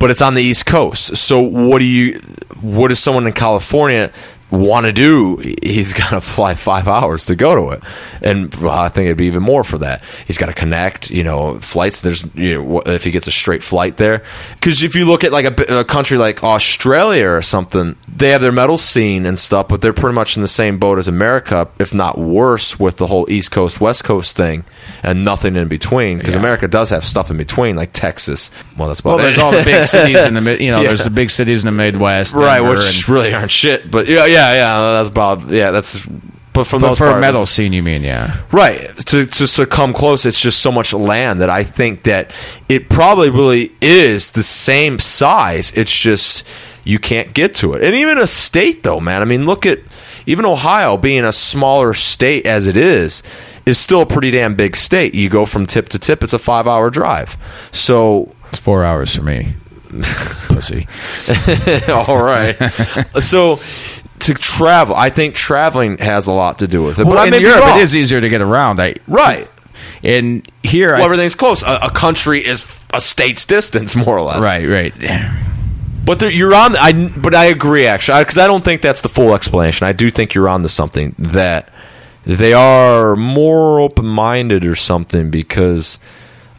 [0.00, 1.16] but it's on the East Coast.
[1.16, 2.18] So what do you?
[2.60, 4.12] What does someone in California
[4.50, 5.36] want to do?
[5.62, 7.82] He's got to fly five hours to go to it,
[8.22, 10.02] and well, I think it'd be even more for that.
[10.26, 11.10] He's got to connect.
[11.10, 12.00] You know, flights.
[12.00, 14.22] There's you know if he gets a straight flight there,
[14.54, 18.40] because if you look at like a, a country like Australia or something, they have
[18.40, 21.68] their metal scene and stuff, but they're pretty much in the same boat as America,
[21.78, 24.64] if not worse, with the whole East Coast West Coast thing
[25.02, 26.18] and nothing in between.
[26.18, 26.40] Because Yeah.
[26.40, 28.50] America does have stuff in between, like Texas.
[28.76, 30.40] Well, that's about Well, there's all the big cities in the.
[30.62, 30.88] You know, Yeah.
[30.88, 33.90] there's the big cities in the Midwest, right, Denver, which and- really aren't shit.
[33.90, 34.54] But yeah, yeah, yeah.
[34.54, 35.70] yeah, That's about yeah.
[35.70, 36.06] That's
[36.52, 38.02] but from the but for part, a metal scene, you mean?
[38.02, 38.40] Yeah.
[38.50, 38.96] Right.
[39.06, 42.34] To just to come close, it's just so much land that I think that
[42.68, 45.72] it probably really is the same size.
[45.76, 46.44] It's just
[46.84, 47.84] you can't get to it.
[47.84, 49.22] And even a state though, man.
[49.22, 49.78] I mean, look at
[50.26, 53.22] even Ohio being a smaller state as it is
[53.66, 55.14] is still a pretty damn big state.
[55.14, 57.36] You go from tip to tip, it's a 5-hour drive.
[57.72, 59.54] So It's four hours for me.
[60.48, 60.86] Pussy.
[61.88, 62.54] all right.
[63.20, 63.58] so
[64.20, 67.06] to travel, I think traveling has a lot to do with it.
[67.06, 68.80] Well, but I in Europe, it is easier to get around.
[68.80, 69.48] I right.
[70.02, 71.62] and here, Well, I, everything's close.
[71.62, 74.42] A, a country is a state's distance, more or less.
[74.42, 74.94] right, right.
[76.04, 76.76] But there, you're on.
[76.76, 79.86] I but I agree actually because I don't think that's the full explanation.
[79.86, 81.68] I do think you're on to something that
[82.24, 85.98] they are more open minded or something because.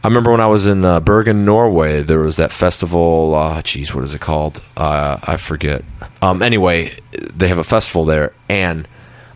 [0.04, 3.36] I remember when I was in uh, Bergen, Norway, there was that festival.
[3.36, 4.62] Uh, geez, what is it called?
[4.76, 5.84] Uh, I forget.
[6.24, 8.88] Um, anyway, they have a festival there, and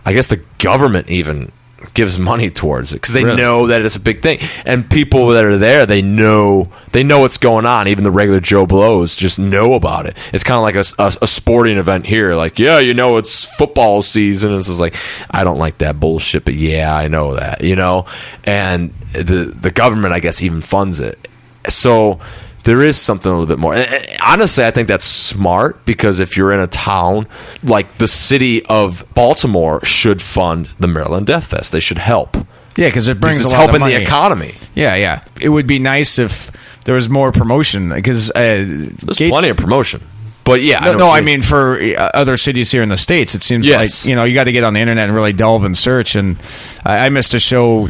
[0.05, 1.51] I guess the government even
[1.93, 3.37] gives money towards it because they Really?
[3.37, 7.19] know that it's a big thing, and people that are there, they know they know
[7.19, 7.87] what's going on.
[7.87, 10.15] Even the regular Joe Blows just know about it.
[10.33, 12.35] It's kind of like a, a, a sporting event here.
[12.35, 14.51] Like, yeah, you know, it's football season.
[14.51, 14.95] And it's just like
[15.29, 18.05] I don't like that bullshit, but yeah, I know that, you know.
[18.43, 21.27] And the the government, I guess, even funds it.
[21.69, 22.19] So
[22.65, 23.73] there is something a little bit more.
[23.75, 27.27] And, honestly, I think that's smart because if you're in a town
[27.63, 31.71] like the city of Baltimore, should fund the Maryland Death Fest.
[31.71, 32.35] They should help.
[32.77, 33.95] Yeah, because it brings Because it's a lot helping of money.
[33.95, 34.53] the economy.
[34.75, 35.23] Yeah, yeah.
[35.39, 36.51] It would be nice if
[36.83, 40.01] there was more promotion because uh, There's Gate- plenty of promotion.
[40.45, 43.33] But yeah, No, know no, I mean for uh, other cities here in the states,
[43.35, 44.05] it seems Yes.
[44.05, 46.15] like you know you got to get on the internet and really delve and search.
[46.15, 46.37] And
[46.85, 47.87] I, I missed a show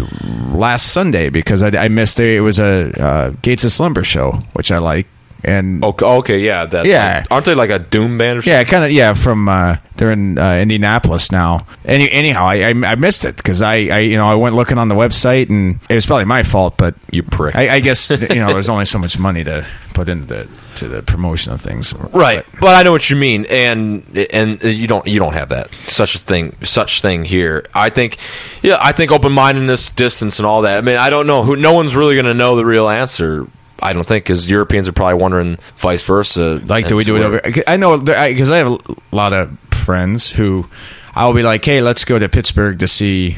[0.52, 4.42] last Sunday because I, I missed a, it was a uh, Gates of Slumber show,
[4.54, 5.06] which I like.
[5.44, 6.86] And Okay, okay, yeah, that.
[6.88, 7.24] Yeah.
[7.30, 8.54] aren't they like a doom band or something?
[8.54, 9.14] yeah, kind of yeah.
[9.14, 11.68] From uh, they're in uh, Indianapolis now.
[11.84, 14.80] Any, anyhow, I, I, I missed it because I, I you know I went looking
[14.80, 17.56] on the website and it was probably my fault, but You prick.
[17.56, 20.88] I, I guess you know there's only so much money to put into the to
[20.88, 21.94] the promotion of things.
[21.94, 25.74] Right, but I know what you mean, and and you don't you don't have that
[25.88, 27.66] such a thing such thing here.
[27.74, 28.18] I think,
[28.62, 30.78] yeah, I think open mindedness, distance, and all that.
[30.78, 31.56] I mean, I don't know who.
[31.56, 33.48] No one's really going to know the real answer.
[33.82, 36.62] I don't think because Europeans are probably wondering vice versa.
[36.66, 37.42] Like, do we do it over?
[37.68, 40.68] I know because I have a lot of friends who
[41.14, 43.38] I'll be like, "Hey, let's go to Pittsburgh to see."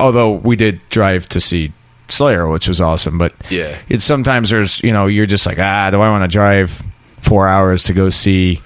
[0.00, 1.72] Although we did drive to see
[2.12, 3.76] Slayer, which was awesome, but Yeah.
[3.88, 6.82] it's sometimes there's you know you're just like, ah, do I want to drive
[7.20, 8.60] four hours to go see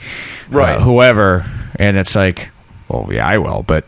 [0.53, 0.81] uh, Right.
[0.81, 1.45] whoever?
[1.79, 2.49] And it's like,
[2.89, 3.85] well, yeah, I will, but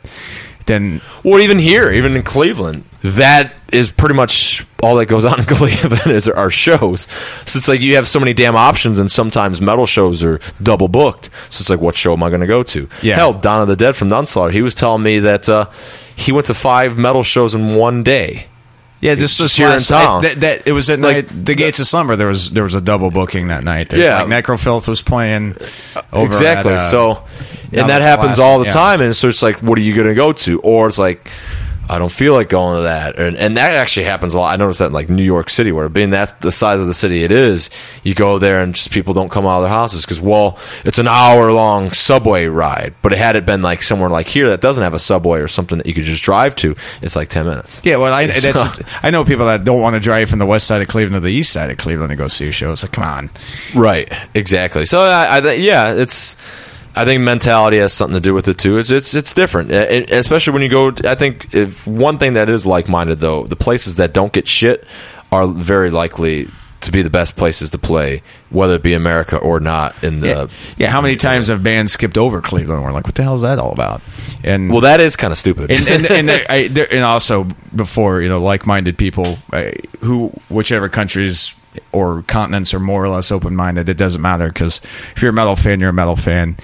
[0.66, 5.38] then Well, even here, even in Cleveland, that is pretty much all that goes on
[5.40, 7.06] in Cleveland is our shows.
[7.46, 10.88] So it's like you have so many damn options, and sometimes metal shows are double
[10.88, 11.30] booked.
[11.48, 12.88] So it's like, what show am I going to go to?
[13.02, 13.16] Yeah.
[13.16, 15.66] Hell, Don of the Dead from Nunslaughter, he was telling me that uh,
[16.16, 18.46] he went to five metal shows in one day.
[19.00, 20.22] Yeah, It's this here in town.
[20.22, 21.44] That, that it was at Like, night.
[21.46, 22.16] The Gates of Slumber.
[22.16, 23.90] There was there was a double booking that night.
[23.90, 24.22] There, Yeah.
[24.22, 25.56] like Necrofilth was playing.
[26.12, 26.72] Over exactly.
[26.72, 27.24] at, uh, so,
[27.72, 28.72] and that happens classic, all the yeah.
[28.72, 29.00] time.
[29.00, 30.60] And so it's like, what are you going to go to?
[30.60, 31.30] Or it's like,
[31.88, 33.18] I don't feel like going to that.
[33.18, 34.52] And, and that actually happens a lot.
[34.52, 36.94] I noticed that in like New York City, where being that the size of the
[36.94, 37.70] city it is,
[38.02, 40.98] you go there and just people don't come out of their houses because, well, it's
[40.98, 42.94] an hour long subway ride.
[43.00, 45.78] But had it been like somewhere like here that doesn't have a subway or something
[45.78, 47.80] that you could just drive to, it's like 10 minutes.
[47.84, 50.66] Yeah, well, I that's, I know people that don't want to drive from the west
[50.66, 52.70] side of Cleveland to the east side of Cleveland to go see a show.
[52.72, 53.30] It's like, come on.
[53.74, 54.12] Right.
[54.34, 54.84] Exactly.
[54.84, 56.36] So I, I yeah, it's.
[57.00, 58.78] I think mentality has something to do with it too.
[58.78, 60.92] It's it's it's different, it- especially when you go.
[61.08, 64.48] I think if one thing that is like minded though, the places that don't get
[64.48, 64.84] shit
[65.30, 66.48] are very likely
[66.80, 69.94] to be the best places to play, whether it be America or not.
[70.04, 70.46] In the Yeah,
[70.76, 70.90] yeah.
[70.90, 72.82] How many times have bands skipped over Cleveland?
[72.84, 74.00] We're like, what the hell is that all about?
[74.44, 75.70] And well, that is kind of stupid.
[75.72, 77.44] and and and, there, I, there, and also
[77.74, 79.36] before you know like-minded people
[80.00, 81.52] who whichever countries
[81.92, 84.80] or continents are more or less open-minded it doesn't matter because
[85.14, 86.56] if you're a metal fan you're a metal fan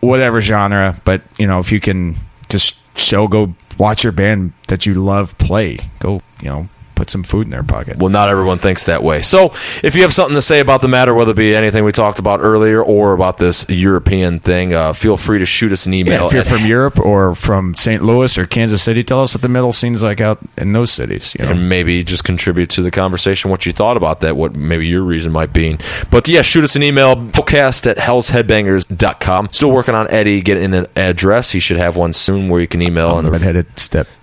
[0.00, 2.16] whatever genre but you know if you can
[2.48, 5.78] just show go watch your band that you love play.
[5.98, 7.98] Go you know put some food in their pocket.
[7.98, 9.22] Well, not everyone thinks that way.
[9.22, 9.52] So,
[9.82, 12.18] if you have something to say about the matter, whether it be anything we talked
[12.18, 16.22] about earlier or about this European thing, uh, feel free to shoot us an email.
[16.22, 18.02] Yeah, if you're at- from Europe or from St.
[18.02, 21.34] Louis or Kansas City, tell us what the middle scene's like out in those cities.
[21.38, 21.50] You know?
[21.52, 25.02] and maybe just contribute to the conversation what you thought about that, what maybe your
[25.02, 25.78] reason might be.
[26.10, 29.48] But yeah, shoot us an email, podcast at hellsheadbangers.com.
[29.52, 31.50] Still working on Eddie getting an address.
[31.52, 33.16] He should have one soon where you can email.
[33.18, 33.66] And the redheaded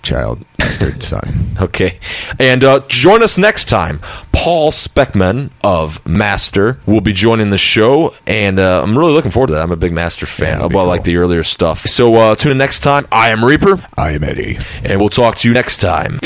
[0.03, 1.21] stepchild, bastard son.
[1.61, 1.99] Okay.
[2.39, 3.99] And uh, join us next time.
[4.31, 9.47] Paul Speckmann of Master will be joining the show, and uh, I'm really looking forward
[9.47, 9.61] to that.
[9.61, 10.67] I'm a big Master fan.
[10.67, 11.81] be well, I like the earlier stuff.
[11.81, 13.07] So uh, tune in next time.
[13.11, 14.57] I am Reaper, I am Eddie.
[14.83, 16.19] and we'll talk to you next time.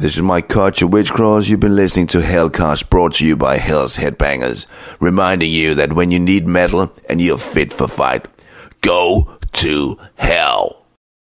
[0.00, 1.50] This is Mike Koch of Witchcross.
[1.50, 4.64] You've been listening to Hellcast brought to you by Hells Headbangers,
[4.98, 8.24] reminding you that when you need metal and you're fit for fight,
[8.80, 9.98] go to.